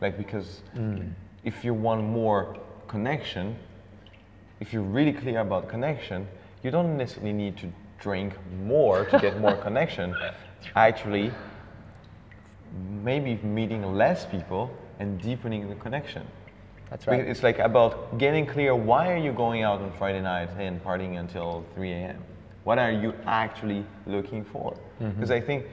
Like 0.00 0.16
because 0.16 0.62
mm. 0.74 1.12
if 1.44 1.64
you 1.64 1.74
want 1.74 2.02
more 2.02 2.56
connection, 2.88 3.56
if 4.60 4.72
you're 4.72 4.82
really 4.82 5.12
clear 5.12 5.40
about 5.40 5.68
connection, 5.68 6.26
you 6.62 6.70
don't 6.70 6.96
necessarily 6.96 7.32
need 7.32 7.56
to 7.58 7.72
drink 7.98 8.34
more 8.64 9.04
to 9.06 9.18
get 9.18 9.38
more 9.40 9.56
connection. 9.66 10.14
Actually, 10.76 11.32
maybe 13.02 13.36
meeting 13.36 13.94
less 13.94 14.26
people 14.26 14.70
and 14.98 15.20
deepening 15.20 15.68
the 15.68 15.74
connection. 15.76 16.26
That's 16.90 17.06
right. 17.06 17.20
It's 17.20 17.42
like 17.42 17.58
about 17.58 18.18
getting 18.18 18.46
clear 18.46 18.74
why 18.74 19.12
are 19.12 19.16
you 19.16 19.32
going 19.32 19.62
out 19.62 19.80
on 19.80 19.92
Friday 19.92 20.20
night 20.20 20.50
and 20.58 20.82
partying 20.82 21.18
until 21.18 21.64
3 21.74 21.92
a.m. 21.92 22.22
What 22.64 22.78
are 22.78 22.90
you 22.90 23.14
actually 23.26 23.84
looking 24.06 24.44
for? 24.44 24.76
Mm-hmm. 25.00 25.10
Because 25.10 25.30
I 25.30 25.40
think 25.40 25.66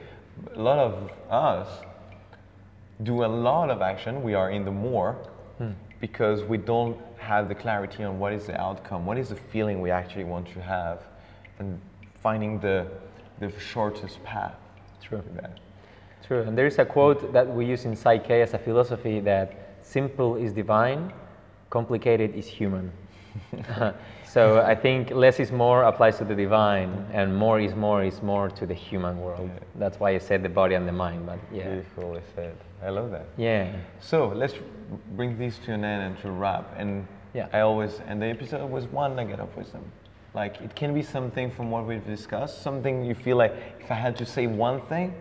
a 0.54 0.62
lot 0.62 0.78
of 0.78 1.10
us 1.30 1.68
do 3.02 3.24
a 3.24 3.26
lot 3.26 3.70
of 3.70 3.82
action. 3.82 4.22
We 4.22 4.34
are 4.34 4.50
in 4.50 4.64
the 4.64 4.70
more 4.70 5.12
hmm. 5.58 5.70
because 6.00 6.42
we 6.44 6.56
don't 6.56 6.96
have 7.18 7.48
the 7.48 7.54
clarity 7.54 8.04
on 8.04 8.18
what 8.18 8.32
is 8.32 8.46
the 8.46 8.58
outcome, 8.60 9.04
what 9.04 9.18
is 9.18 9.28
the 9.28 9.36
feeling 9.36 9.80
we 9.80 9.90
actually 9.90 10.24
want 10.24 10.46
to 10.52 10.62
have, 10.62 11.02
and 11.58 11.80
finding 12.22 12.58
the 12.60 12.86
the 13.40 13.52
shortest 13.58 14.22
path. 14.24 14.56
True. 15.02 15.22
to 15.22 15.28
that. 15.40 15.58
True. 16.26 16.42
And 16.42 16.56
there 16.56 16.66
is 16.66 16.78
a 16.78 16.84
quote 16.84 17.32
that 17.32 17.46
we 17.48 17.64
use 17.66 17.84
in 17.84 17.92
PSYCH-K 17.94 18.42
as 18.42 18.54
a 18.54 18.58
philosophy 18.58 19.20
that 19.20 19.76
simple 19.82 20.36
is 20.36 20.52
divine, 20.52 21.12
complicated 21.70 22.34
is 22.34 22.46
human. 22.46 22.92
so 24.26 24.60
I 24.60 24.74
think 24.74 25.10
less 25.10 25.38
is 25.40 25.52
more 25.52 25.84
applies 25.84 26.18
to 26.18 26.24
the 26.24 26.34
divine, 26.34 27.06
and 27.12 27.34
more 27.36 27.60
is 27.60 27.74
more 27.74 28.02
is 28.04 28.22
more 28.22 28.48
to 28.50 28.66
the 28.66 28.74
human 28.74 29.20
world. 29.20 29.50
That's 29.76 29.98
why 30.00 30.10
I 30.10 30.18
said 30.18 30.42
the 30.42 30.48
body 30.48 30.74
and 30.74 30.86
the 30.86 30.92
mind. 30.92 31.26
But 31.26 31.38
yeah, 31.52 31.68
Beautifully 31.68 32.20
said. 32.34 32.56
I 32.84 32.90
love 32.90 33.10
that. 33.10 33.26
yeah, 33.36 33.72
So 34.00 34.28
let's 34.28 34.54
bring 35.16 35.38
this 35.38 35.58
to 35.66 35.72
an 35.72 35.84
end 35.84 36.02
and 36.02 36.18
to 36.22 36.30
wrap. 36.30 36.74
And 36.76 37.06
Yeah. 37.34 37.48
I 37.52 37.60
always 37.60 38.00
end 38.08 38.22
the 38.22 38.26
episode 38.26 38.70
with 38.70 38.86
one 38.92 39.16
nugget 39.16 39.40
of 39.40 39.54
wisdom. 39.56 39.84
Like 40.34 40.60
it 40.60 40.74
can 40.74 40.94
be 40.94 41.02
something 41.02 41.50
from 41.50 41.70
what 41.70 41.86
we've 41.86 42.06
discussed, 42.06 42.62
something 42.62 43.04
you 43.04 43.14
feel 43.14 43.36
like 43.36 43.54
if 43.80 43.90
I 43.90 43.94
had 43.94 44.16
to 44.16 44.26
say 44.26 44.46
one 44.46 44.80
thing, 44.82 45.12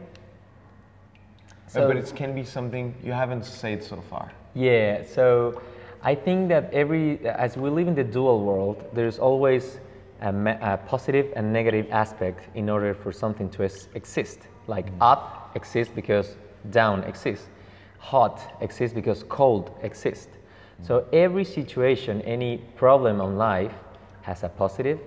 Uh, 1.68 1.72
so- 1.72 1.88
but 1.88 1.98
it 1.98 2.14
can 2.16 2.34
be 2.34 2.44
something 2.44 2.94
you 3.04 3.12
haven't 3.12 3.46
said 3.46 3.84
so 3.84 3.98
far. 4.10 4.32
Yeah, 4.54 5.04
so 5.04 5.62
I 6.02 6.16
think 6.16 6.50
that 6.50 6.74
every, 6.74 7.20
as 7.28 7.58
we 7.58 7.70
live 7.70 7.88
in 7.88 7.96
the 7.96 8.04
dual 8.04 8.44
world, 8.44 8.84
there's 8.94 9.20
always 9.20 9.80
a, 10.22 10.30
a 10.62 10.78
positive 10.88 11.32
and 11.36 11.52
negative 11.54 11.88
aspect 11.92 12.48
in 12.56 12.70
order 12.70 12.94
for 12.94 13.12
something 13.12 13.50
to 13.52 13.64
es- 13.64 13.88
exist. 13.94 14.40
Like 14.68 14.90
mm. 14.92 14.98
up 15.02 15.52
exists 15.56 15.94
because 15.94 16.36
down 16.72 17.04
exists, 17.04 17.48
hot 18.00 18.42
exists 18.62 18.94
because 18.94 19.24
cold 19.24 19.72
exists. 19.82 20.38
Mm. 20.82 20.88
So 20.88 21.06
every 21.14 21.46
situation, 21.46 22.22
any 22.24 22.58
problem 22.76 23.22
on 23.22 23.38
life 23.38 23.74
has 24.22 24.44
a 24.44 24.50
positive 24.50 25.00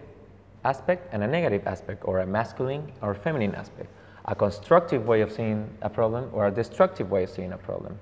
aspect 0.64 1.09
and 1.12 1.23
a 1.23 1.27
negative 1.27 1.66
aspect, 1.66 2.03
or 2.05 2.20
a 2.20 2.27
masculine 2.27 2.92
or 3.03 3.14
feminine 3.14 3.55
aspect, 3.55 3.88
a 4.31 4.35
constructive 4.35 5.07
way 5.07 5.21
of 5.23 5.33
seeing 5.33 5.69
a 5.83 5.90
problem 5.90 6.31
or 6.33 6.47
a 6.47 6.51
destructive 6.51 7.11
way 7.11 7.25
of 7.25 7.31
seeing 7.31 7.53
a 7.53 7.59
problem. 7.59 7.99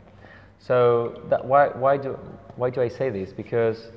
So 0.59 1.23
that, 1.31 1.43
why, 1.43 1.69
why, 1.69 1.97
do, 1.97 2.19
why 2.57 2.69
do 2.69 2.83
I 2.83 2.89
say 2.89 3.09
this? 3.09 3.33
Because 3.33 3.89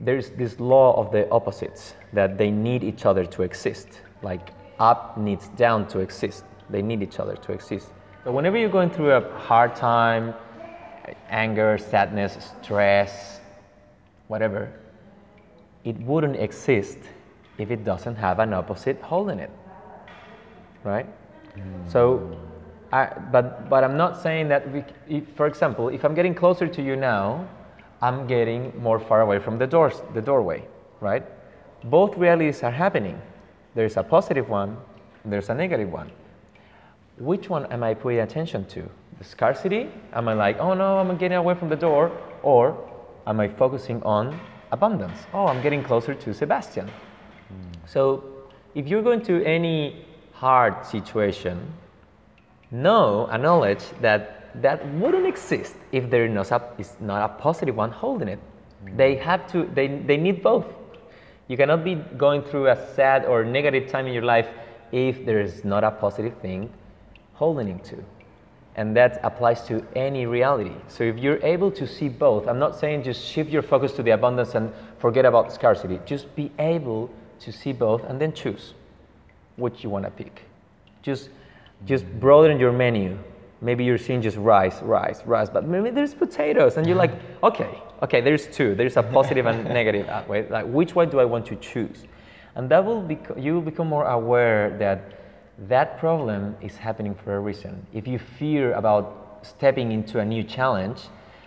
there's 0.00 0.30
this 0.30 0.58
law 0.58 0.98
of 0.98 1.12
the 1.12 1.30
opposites 1.30 1.94
that 2.14 2.38
they 2.38 2.50
need 2.50 2.82
each 2.82 3.04
other 3.04 3.26
to 3.26 3.42
exist. 3.42 4.00
Like 4.22 4.50
up 4.80 5.18
needs 5.18 5.48
down 5.48 5.86
to 5.88 5.98
exist. 5.98 6.44
They 6.70 6.80
need 6.80 7.02
each 7.02 7.20
other 7.20 7.36
to 7.36 7.52
exist. 7.52 7.88
So 8.24 8.32
whenever 8.32 8.56
you're 8.56 8.70
going 8.70 8.88
through 8.88 9.12
a 9.12 9.38
hard 9.38 9.76
time, 9.76 10.32
anger, 11.28 11.76
sadness, 11.76 12.38
stress, 12.62 13.40
whatever, 14.28 14.72
it 15.84 15.98
wouldn't 15.98 16.36
exist 16.36 16.98
if 17.58 17.70
it 17.70 17.84
doesn't 17.84 18.14
have 18.14 18.38
an 18.38 18.54
opposite 18.54 18.98
holding 19.02 19.40
it. 19.40 19.50
Right? 20.84 21.06
So, 21.86 22.38
I, 22.92 23.06
but, 23.30 23.68
but 23.68 23.84
I'm 23.84 23.96
not 23.96 24.20
saying 24.20 24.48
that, 24.48 24.70
we, 24.70 24.84
if, 25.08 25.24
for 25.36 25.46
example, 25.46 25.88
if 25.88 26.04
I'm 26.04 26.14
getting 26.14 26.34
closer 26.34 26.66
to 26.66 26.82
you 26.82 26.96
now, 26.96 27.48
I'm 28.00 28.26
getting 28.26 28.72
more 28.80 28.98
far 28.98 29.20
away 29.20 29.38
from 29.38 29.58
the, 29.58 29.66
doors, 29.66 30.02
the 30.14 30.20
doorway, 30.20 30.64
right? 31.00 31.24
Both 31.84 32.16
realities 32.16 32.62
are 32.62 32.70
happening. 32.70 33.20
There's 33.74 33.96
a 33.96 34.02
positive 34.02 34.48
one, 34.48 34.76
there's 35.24 35.48
a 35.48 35.54
negative 35.54 35.90
one. 35.90 36.10
Which 37.18 37.48
one 37.48 37.66
am 37.66 37.82
I 37.82 37.94
paying 37.94 38.20
attention 38.20 38.64
to? 38.66 38.88
The 39.18 39.24
scarcity? 39.24 39.88
Am 40.12 40.28
I 40.28 40.34
like, 40.34 40.58
oh 40.58 40.74
no, 40.74 40.98
I'm 40.98 41.16
getting 41.16 41.38
away 41.38 41.54
from 41.54 41.68
the 41.68 41.76
door? 41.76 42.10
Or 42.42 42.76
am 43.26 43.40
I 43.40 43.48
focusing 43.48 44.02
on 44.02 44.38
abundance? 44.72 45.18
Oh, 45.32 45.46
I'm 45.46 45.62
getting 45.62 45.82
closer 45.82 46.14
to 46.14 46.34
Sebastian. 46.34 46.88
Hmm. 46.88 47.86
So 47.86 48.24
if 48.74 48.88
you're 48.88 49.02
going 49.02 49.22
to 49.22 49.44
any 49.44 50.06
hard 50.42 50.84
situation, 50.84 51.56
know, 52.72 53.28
acknowledge 53.30 53.84
that 54.00 54.22
that 54.60 54.78
wouldn't 54.94 55.24
exist 55.24 55.76
if 55.92 56.10
there 56.10 56.24
is 56.26 56.32
not 56.32 56.50
a, 56.50 56.60
is 56.78 56.96
not 56.98 57.20
a 57.22 57.28
positive 57.40 57.76
one 57.76 57.92
holding 57.92 58.26
it. 58.26 58.40
Mm-hmm. 58.40 58.96
They 58.96 59.14
have 59.28 59.46
to, 59.52 59.70
they, 59.72 59.86
they 59.86 60.16
need 60.16 60.42
both. 60.42 60.66
You 61.46 61.56
cannot 61.56 61.84
be 61.84 61.94
going 62.16 62.42
through 62.42 62.66
a 62.70 62.76
sad 62.96 63.24
or 63.24 63.44
negative 63.44 63.88
time 63.88 64.08
in 64.08 64.12
your 64.12 64.24
life 64.24 64.48
if 64.90 65.24
there 65.24 65.40
is 65.40 65.64
not 65.64 65.84
a 65.84 65.92
positive 65.92 66.36
thing 66.38 66.72
holding 67.34 67.68
it 67.68 67.84
to. 67.84 68.04
And 68.74 68.96
that 68.96 69.20
applies 69.22 69.62
to 69.68 69.86
any 69.94 70.26
reality. 70.26 70.74
So 70.88 71.04
if 71.04 71.18
you're 71.18 71.42
able 71.44 71.70
to 71.70 71.86
see 71.86 72.08
both, 72.08 72.48
I'm 72.48 72.58
not 72.58 72.74
saying 72.74 73.04
just 73.04 73.24
shift 73.24 73.50
your 73.50 73.62
focus 73.62 73.92
to 73.92 74.02
the 74.02 74.10
abundance 74.10 74.56
and 74.56 74.72
forget 74.98 75.24
about 75.24 75.52
scarcity. 75.52 76.00
Just 76.04 76.34
be 76.34 76.50
able 76.58 77.10
to 77.40 77.52
see 77.52 77.72
both 77.72 78.02
and 78.02 78.20
then 78.20 78.32
choose 78.32 78.74
which 79.56 79.82
you 79.82 79.90
want 79.90 80.04
to 80.04 80.10
pick. 80.10 80.42
Just, 81.02 81.30
just 81.86 82.04
broaden 82.20 82.58
your 82.58 82.72
menu. 82.72 83.18
Maybe 83.60 83.84
you're 83.84 83.98
seeing 83.98 84.22
just 84.22 84.36
rice, 84.36 84.82
rice, 84.82 85.22
rice, 85.24 85.48
but 85.48 85.66
maybe 85.66 85.90
there's 85.90 86.14
potatoes, 86.14 86.76
and 86.76 86.86
you're 86.86 86.96
like, 86.96 87.12
okay, 87.42 87.80
okay, 88.02 88.20
there's 88.20 88.46
two. 88.48 88.74
There's 88.74 88.96
a 88.96 89.02
positive 89.02 89.46
and 89.46 89.64
negative 89.78 90.28
way. 90.28 90.48
Like, 90.48 90.66
which 90.66 90.94
one 90.94 91.10
do 91.10 91.20
I 91.20 91.24
want 91.24 91.46
to 91.46 91.56
choose? 91.56 92.04
And 92.54 92.68
that 92.70 92.84
will 92.84 93.00
bec- 93.00 93.36
you 93.38 93.54
will 93.54 93.62
become 93.62 93.86
more 93.86 94.06
aware 94.06 94.76
that 94.78 95.18
that 95.68 95.98
problem 95.98 96.56
is 96.60 96.76
happening 96.76 97.14
for 97.14 97.36
a 97.36 97.40
reason. 97.40 97.86
If 97.92 98.06
you 98.06 98.18
fear 98.18 98.72
about 98.74 99.40
stepping 99.42 99.92
into 99.92 100.18
a 100.18 100.24
new 100.24 100.42
challenge, 100.42 101.02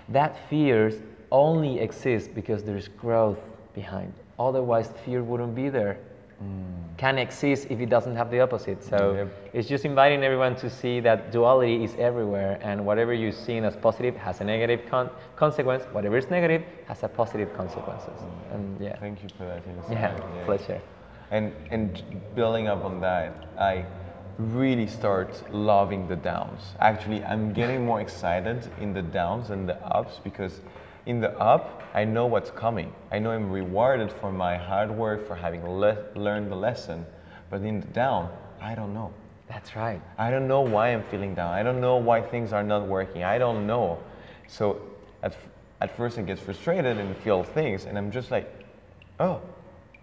that 0.10 0.38
fear 0.50 0.94
only 1.32 1.80
exists 1.80 2.30
because 2.34 2.64
there's 2.64 2.88
growth 2.88 3.40
behind. 3.74 4.14
Otherwise, 4.40 4.92
fear 5.04 5.24
wouldn't 5.24 5.56
be 5.56 5.70
there. 5.70 5.98
Mm. 6.44 6.98
Can 6.98 7.18
exist 7.18 7.68
if 7.70 7.80
it 7.80 7.90
doesn't 7.90 8.16
have 8.16 8.30
the 8.32 8.40
opposite. 8.42 8.84
So 8.84 9.14
Yep. 9.14 9.28
it's 9.54 9.68
just 9.68 9.86
inviting 9.86 10.24
everyone 10.24 10.56
to 10.58 10.70
see 10.70 11.00
that 11.02 11.32
duality 11.32 11.84
is 11.84 11.96
everywhere, 11.98 12.58
and 12.62 12.86
whatever 12.86 13.14
you 13.14 13.32
see 13.32 13.58
as 13.60 13.76
positive 13.76 14.16
has 14.18 14.42
a 14.42 14.44
negative 14.44 14.82
con- 14.90 15.10
consequence. 15.36 15.84
Whatever 15.92 16.18
is 16.18 16.30
negative 16.30 16.64
has 16.88 17.04
a 17.04 17.08
positive 17.08 17.54
consequences. 17.56 18.20
Mm. 18.22 18.56
And 18.56 18.82
yeah, 18.82 18.98
Thank 19.00 19.24
you 19.24 19.30
for 19.38 19.46
that 19.46 19.62
insight. 19.68 19.92
yeah, 19.92 20.46
pleasure. 20.46 20.82
And 21.32 21.52
and 21.72 22.02
building 22.36 22.68
up 22.68 22.84
on 22.86 23.02
that, 23.02 23.32
I 23.58 23.86
really 24.38 24.88
start 24.88 25.30
loving 25.54 26.08
the 26.08 26.16
downs. 26.16 26.62
Actually, 26.80 27.24
I'm 27.24 27.54
getting 27.54 27.86
more 27.86 28.02
excited 28.02 28.68
in 28.82 28.94
the 28.94 29.02
downs 29.02 29.50
and 29.50 29.68
the 29.68 29.76
ups 29.96 30.20
because 30.24 30.62
in 31.06 31.20
the 31.22 31.38
up, 31.40 31.84
I 31.94 32.04
know 32.04 32.26
what's 32.26 32.52
coming. 32.52 32.94
I 33.12 33.20
know 33.20 33.32
I'm 33.32 33.50
rewarded 33.52 34.12
for 34.12 34.32
my 34.32 34.58
hard 34.58 34.92
work 34.92 35.28
for 35.28 35.36
having 35.36 35.66
le- 35.68 35.98
learned 36.16 36.52
the 36.52 36.56
lesson. 36.56 37.06
But 37.50 37.62
in 37.62 37.80
the 37.80 37.88
down, 37.88 38.30
I 38.60 38.76
don't 38.76 38.94
know. 38.94 39.14
That's 39.48 39.76
right. 39.76 40.02
I 40.18 40.32
don't 40.32 40.48
know 40.48 40.62
why 40.62 40.90
I'm 40.90 41.04
feeling 41.04 41.36
down. 41.36 41.54
I 41.54 41.62
don't 41.62 41.80
know 41.80 41.98
why 41.98 42.22
things 42.22 42.52
are 42.52 42.64
not 42.64 42.88
working. 42.88 43.24
I 43.24 43.38
don't 43.38 43.68
know. 43.68 44.00
So 44.48 44.82
at, 45.22 45.34
f- 45.34 45.48
at 45.82 45.96
first 45.96 46.18
I 46.18 46.24
get 46.24 46.40
frustrated 46.40 46.98
and 46.98 47.16
feel 47.18 47.44
things, 47.44 47.86
and 47.86 47.98
I'm 47.98 48.12
just 48.12 48.32
like, 48.32 48.52
oh, 49.20 49.42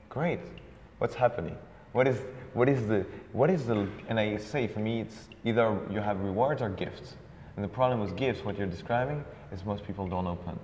great. 0.08 0.40
What's 0.98 1.14
happening? 1.14 1.56
What 1.92 2.06
is 2.06 2.20
what 2.54 2.68
is 2.68 2.86
the 2.86 3.04
what 3.32 3.50
is 3.50 3.66
the 3.66 3.88
and 4.08 4.20
I 4.20 4.36
say 4.36 4.66
for 4.66 4.78
me 4.78 5.00
it's 5.00 5.28
either 5.44 5.78
you 5.90 6.00
have 6.00 6.20
rewards 6.20 6.62
or 6.62 6.68
gifts. 6.68 7.16
And 7.56 7.64
the 7.64 7.68
problem 7.68 8.00
with 8.00 8.16
gifts, 8.16 8.44
what 8.44 8.56
you're 8.56 8.66
describing, 8.66 9.24
is 9.52 9.64
most 9.64 9.84
people 9.84 10.06
don't 10.06 10.26
open. 10.26 10.58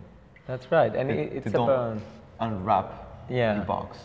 That's 0.48 0.72
right. 0.72 0.94
And 0.96 1.10
it, 1.10 1.32
it's 1.34 1.54
about 1.54 1.98
unwrap 2.40 2.90
Yeah. 3.28 3.60
the 3.60 3.64
box. 3.64 3.98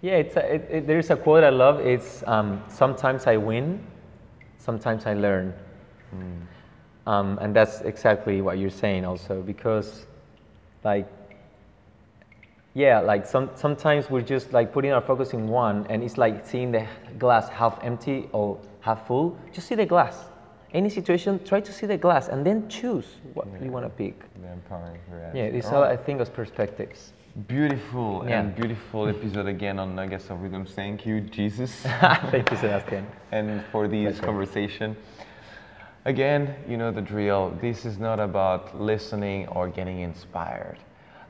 Yeah, 0.00 0.14
it's 0.14 0.36
a, 0.36 0.54
it, 0.54 0.68
it, 0.70 0.86
there's 0.86 1.10
a 1.10 1.16
quote 1.16 1.42
I 1.42 1.50
love. 1.50 1.80
It's 1.80 2.22
um, 2.26 2.62
sometimes 2.68 3.26
I 3.26 3.36
win, 3.36 3.84
sometimes 4.58 5.06
I 5.06 5.14
learn. 5.14 5.52
Um, 7.06 7.38
and 7.42 7.54
that's 7.54 7.80
exactly 7.80 8.40
what 8.40 8.58
you're 8.58 8.70
saying 8.70 9.04
also 9.04 9.42
because 9.42 10.06
like 10.84 11.06
yeah 12.74 12.98
like 13.00 13.26
some, 13.26 13.50
sometimes 13.54 14.10
we're 14.10 14.20
just 14.20 14.52
like 14.52 14.72
putting 14.72 14.92
our 14.92 15.00
focus 15.00 15.32
in 15.32 15.48
one 15.48 15.86
and 15.88 16.02
it's 16.02 16.18
like 16.18 16.46
seeing 16.46 16.70
the 16.70 16.86
glass 17.18 17.48
half 17.48 17.78
empty 17.82 18.28
or 18.32 18.58
half 18.80 19.06
full 19.06 19.36
just 19.52 19.68
see 19.68 19.74
the 19.74 19.86
glass 19.86 20.26
any 20.74 20.88
situation 20.90 21.38
try 21.44 21.60
to 21.60 21.72
see 21.72 21.86
the 21.86 21.96
glass 21.96 22.28
and 22.28 22.44
then 22.44 22.68
choose 22.68 23.06
what 23.34 23.46
you 23.62 23.70
want 23.70 23.84
to 23.86 23.90
pick 23.90 24.16
The 24.42 24.52
empowering 24.52 25.00
reality. 25.10 25.38
yeah 25.38 25.44
it's 25.58 25.68
All 25.68 25.76
all 25.76 25.84
i 25.84 25.96
think 25.96 26.20
of 26.20 26.32
perspectives 26.34 27.12
Beautiful 27.46 28.24
Yeah. 28.26 28.40
and 28.40 28.54
beautiful 28.56 29.06
episode 29.08 29.46
again 29.46 29.78
on 29.78 29.94
Nuggets 29.94 30.28
of 30.28 30.40
Wisdom. 30.40 30.64
Thank 30.66 31.06
you, 31.06 31.20
Jesus. 31.20 31.70
thank 32.32 32.50
you 32.50 32.56
sebastian 32.56 33.06
and 33.30 33.62
for 33.70 33.86
this 33.86 34.18
conversation. 34.18 34.96
Again, 36.04 36.54
you 36.68 36.76
know 36.76 36.90
the 36.90 37.02
drill. 37.02 37.56
This 37.60 37.84
is 37.84 37.96
not 37.98 38.18
about 38.18 38.80
listening 38.80 39.46
or 39.48 39.68
getting 39.68 40.00
inspired. 40.00 40.78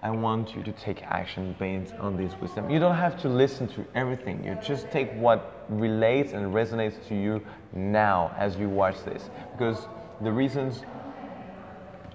I 0.00 0.10
want 0.10 0.54
you 0.54 0.62
to 0.62 0.72
take 0.72 1.02
action 1.02 1.56
based 1.58 1.92
on 1.94 2.16
this 2.16 2.32
wisdom. 2.40 2.70
You 2.70 2.78
don't 2.78 2.94
have 2.94 3.20
to 3.22 3.28
listen 3.28 3.66
to 3.68 3.84
everything. 3.96 4.44
You 4.44 4.56
just 4.62 4.90
take 4.90 5.12
what 5.14 5.64
relates 5.68 6.32
and 6.32 6.54
resonates 6.54 7.04
to 7.08 7.16
you 7.16 7.42
now 7.72 8.32
as 8.38 8.56
you 8.56 8.68
watch 8.68 9.02
this. 9.04 9.28
Because 9.52 9.88
the 10.20 10.30
reasons 10.30 10.82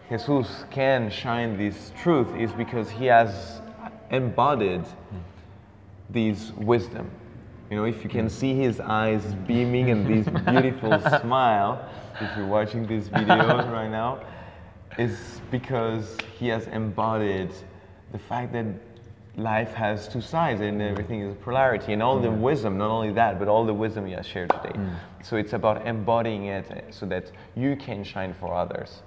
Jesus 0.09 0.63
can 0.71 1.09
shine 1.09 1.57
this 1.57 1.91
truth 2.01 2.33
is 2.37 2.53
because 2.53 2.89
he 2.89 3.05
has 3.07 3.61
embodied 4.11 4.85
this 6.09 6.51
wisdom. 6.51 7.11
You 7.69 7.77
know, 7.77 7.85
if 7.85 8.03
you 8.03 8.09
can 8.09 8.29
see 8.29 8.53
his 8.53 8.79
eyes 8.79 9.33
beaming 9.45 9.89
and 9.89 10.07
this 10.07 10.27
beautiful 10.45 11.01
smile, 11.19 11.89
if 12.21 12.37
you're 12.37 12.47
watching 12.47 12.85
this 12.85 13.07
video 13.07 13.57
right 13.71 13.89
now, 13.89 14.21
is 14.97 15.41
because 15.49 16.17
he 16.37 16.47
has 16.47 16.67
embodied 16.67 17.51
the 18.13 18.19
fact 18.19 18.53
that 18.53 18.65
life 19.35 19.73
has 19.73 20.07
two 20.07 20.21
sides 20.21 20.61
and 20.61 20.81
everything 20.81 21.21
is 21.21 21.35
polarity 21.41 21.91
and 21.93 22.01
all 22.01 22.19
the 22.19 22.27
mm. 22.27 22.39
wisdom, 22.39 22.77
not 22.77 22.91
only 22.91 23.11
that, 23.11 23.39
but 23.39 23.47
all 23.47 23.65
the 23.65 23.73
wisdom 23.73 24.07
you 24.07 24.15
have 24.15 24.25
shared 24.25 24.51
today. 24.51 24.77
Mm. 24.77 24.95
So 25.23 25.35
it's 25.35 25.53
about 25.53 25.85
embodying 25.87 26.45
it 26.45 26.69
eh, 26.69 26.81
so 26.91 27.07
that 27.07 27.31
you 27.55 27.75
can 27.75 28.03
shine 28.03 28.35
for 28.39 28.53
others. 28.53 29.01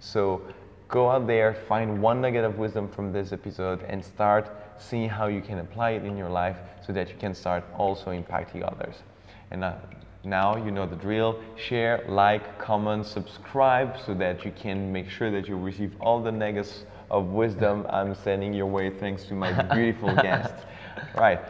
So 0.00 0.42
go 0.88 1.08
out 1.08 1.28
there, 1.28 1.54
find 1.54 2.02
one 2.02 2.20
nugget 2.20 2.44
of 2.44 2.58
wisdom 2.58 2.88
from 2.88 3.12
this 3.12 3.32
episode, 3.32 3.84
and 3.84 4.04
start 4.04 4.50
seeing 4.76 5.08
how 5.08 5.28
you 5.28 5.40
can 5.40 5.60
apply 5.60 5.90
it 5.90 6.04
in 6.04 6.16
your 6.16 6.28
life 6.28 6.58
so 6.84 6.92
that 6.92 7.08
you 7.08 7.16
can 7.16 7.32
start 7.32 7.64
also 7.76 8.10
impacting 8.10 8.66
others. 8.66 8.96
And 9.52 9.62
uh, 9.62 9.74
now 10.24 10.56
you 10.56 10.72
know 10.72 10.86
the 10.86 10.96
drill. 10.96 11.38
Share, 11.56 12.04
like, 12.08 12.58
comment, 12.58 13.06
subscribe 13.06 13.96
so 14.04 14.14
that 14.14 14.44
you 14.44 14.52
can 14.52 14.92
make 14.92 15.08
sure 15.08 15.30
that 15.30 15.46
you 15.46 15.56
receive 15.56 15.92
all 16.00 16.20
the 16.20 16.32
nuggets 16.32 16.84
of 17.10 17.26
wisdom 17.26 17.86
I'm 17.90 18.14
sending 18.14 18.52
your 18.52 18.66
way 18.66 18.90
thanks 18.90 19.24
to 19.24 19.34
my 19.34 19.52
beautiful 19.74 20.14
guest. 20.22 20.54
Right. 21.14 21.40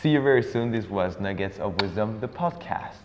See 0.00 0.10
you 0.10 0.20
very 0.20 0.42
soon. 0.42 0.70
This 0.70 0.88
was 0.88 1.18
Nuggets 1.20 1.58
of 1.58 1.80
Wisdom, 1.80 2.20
the 2.20 2.28
podcast. 2.28 3.03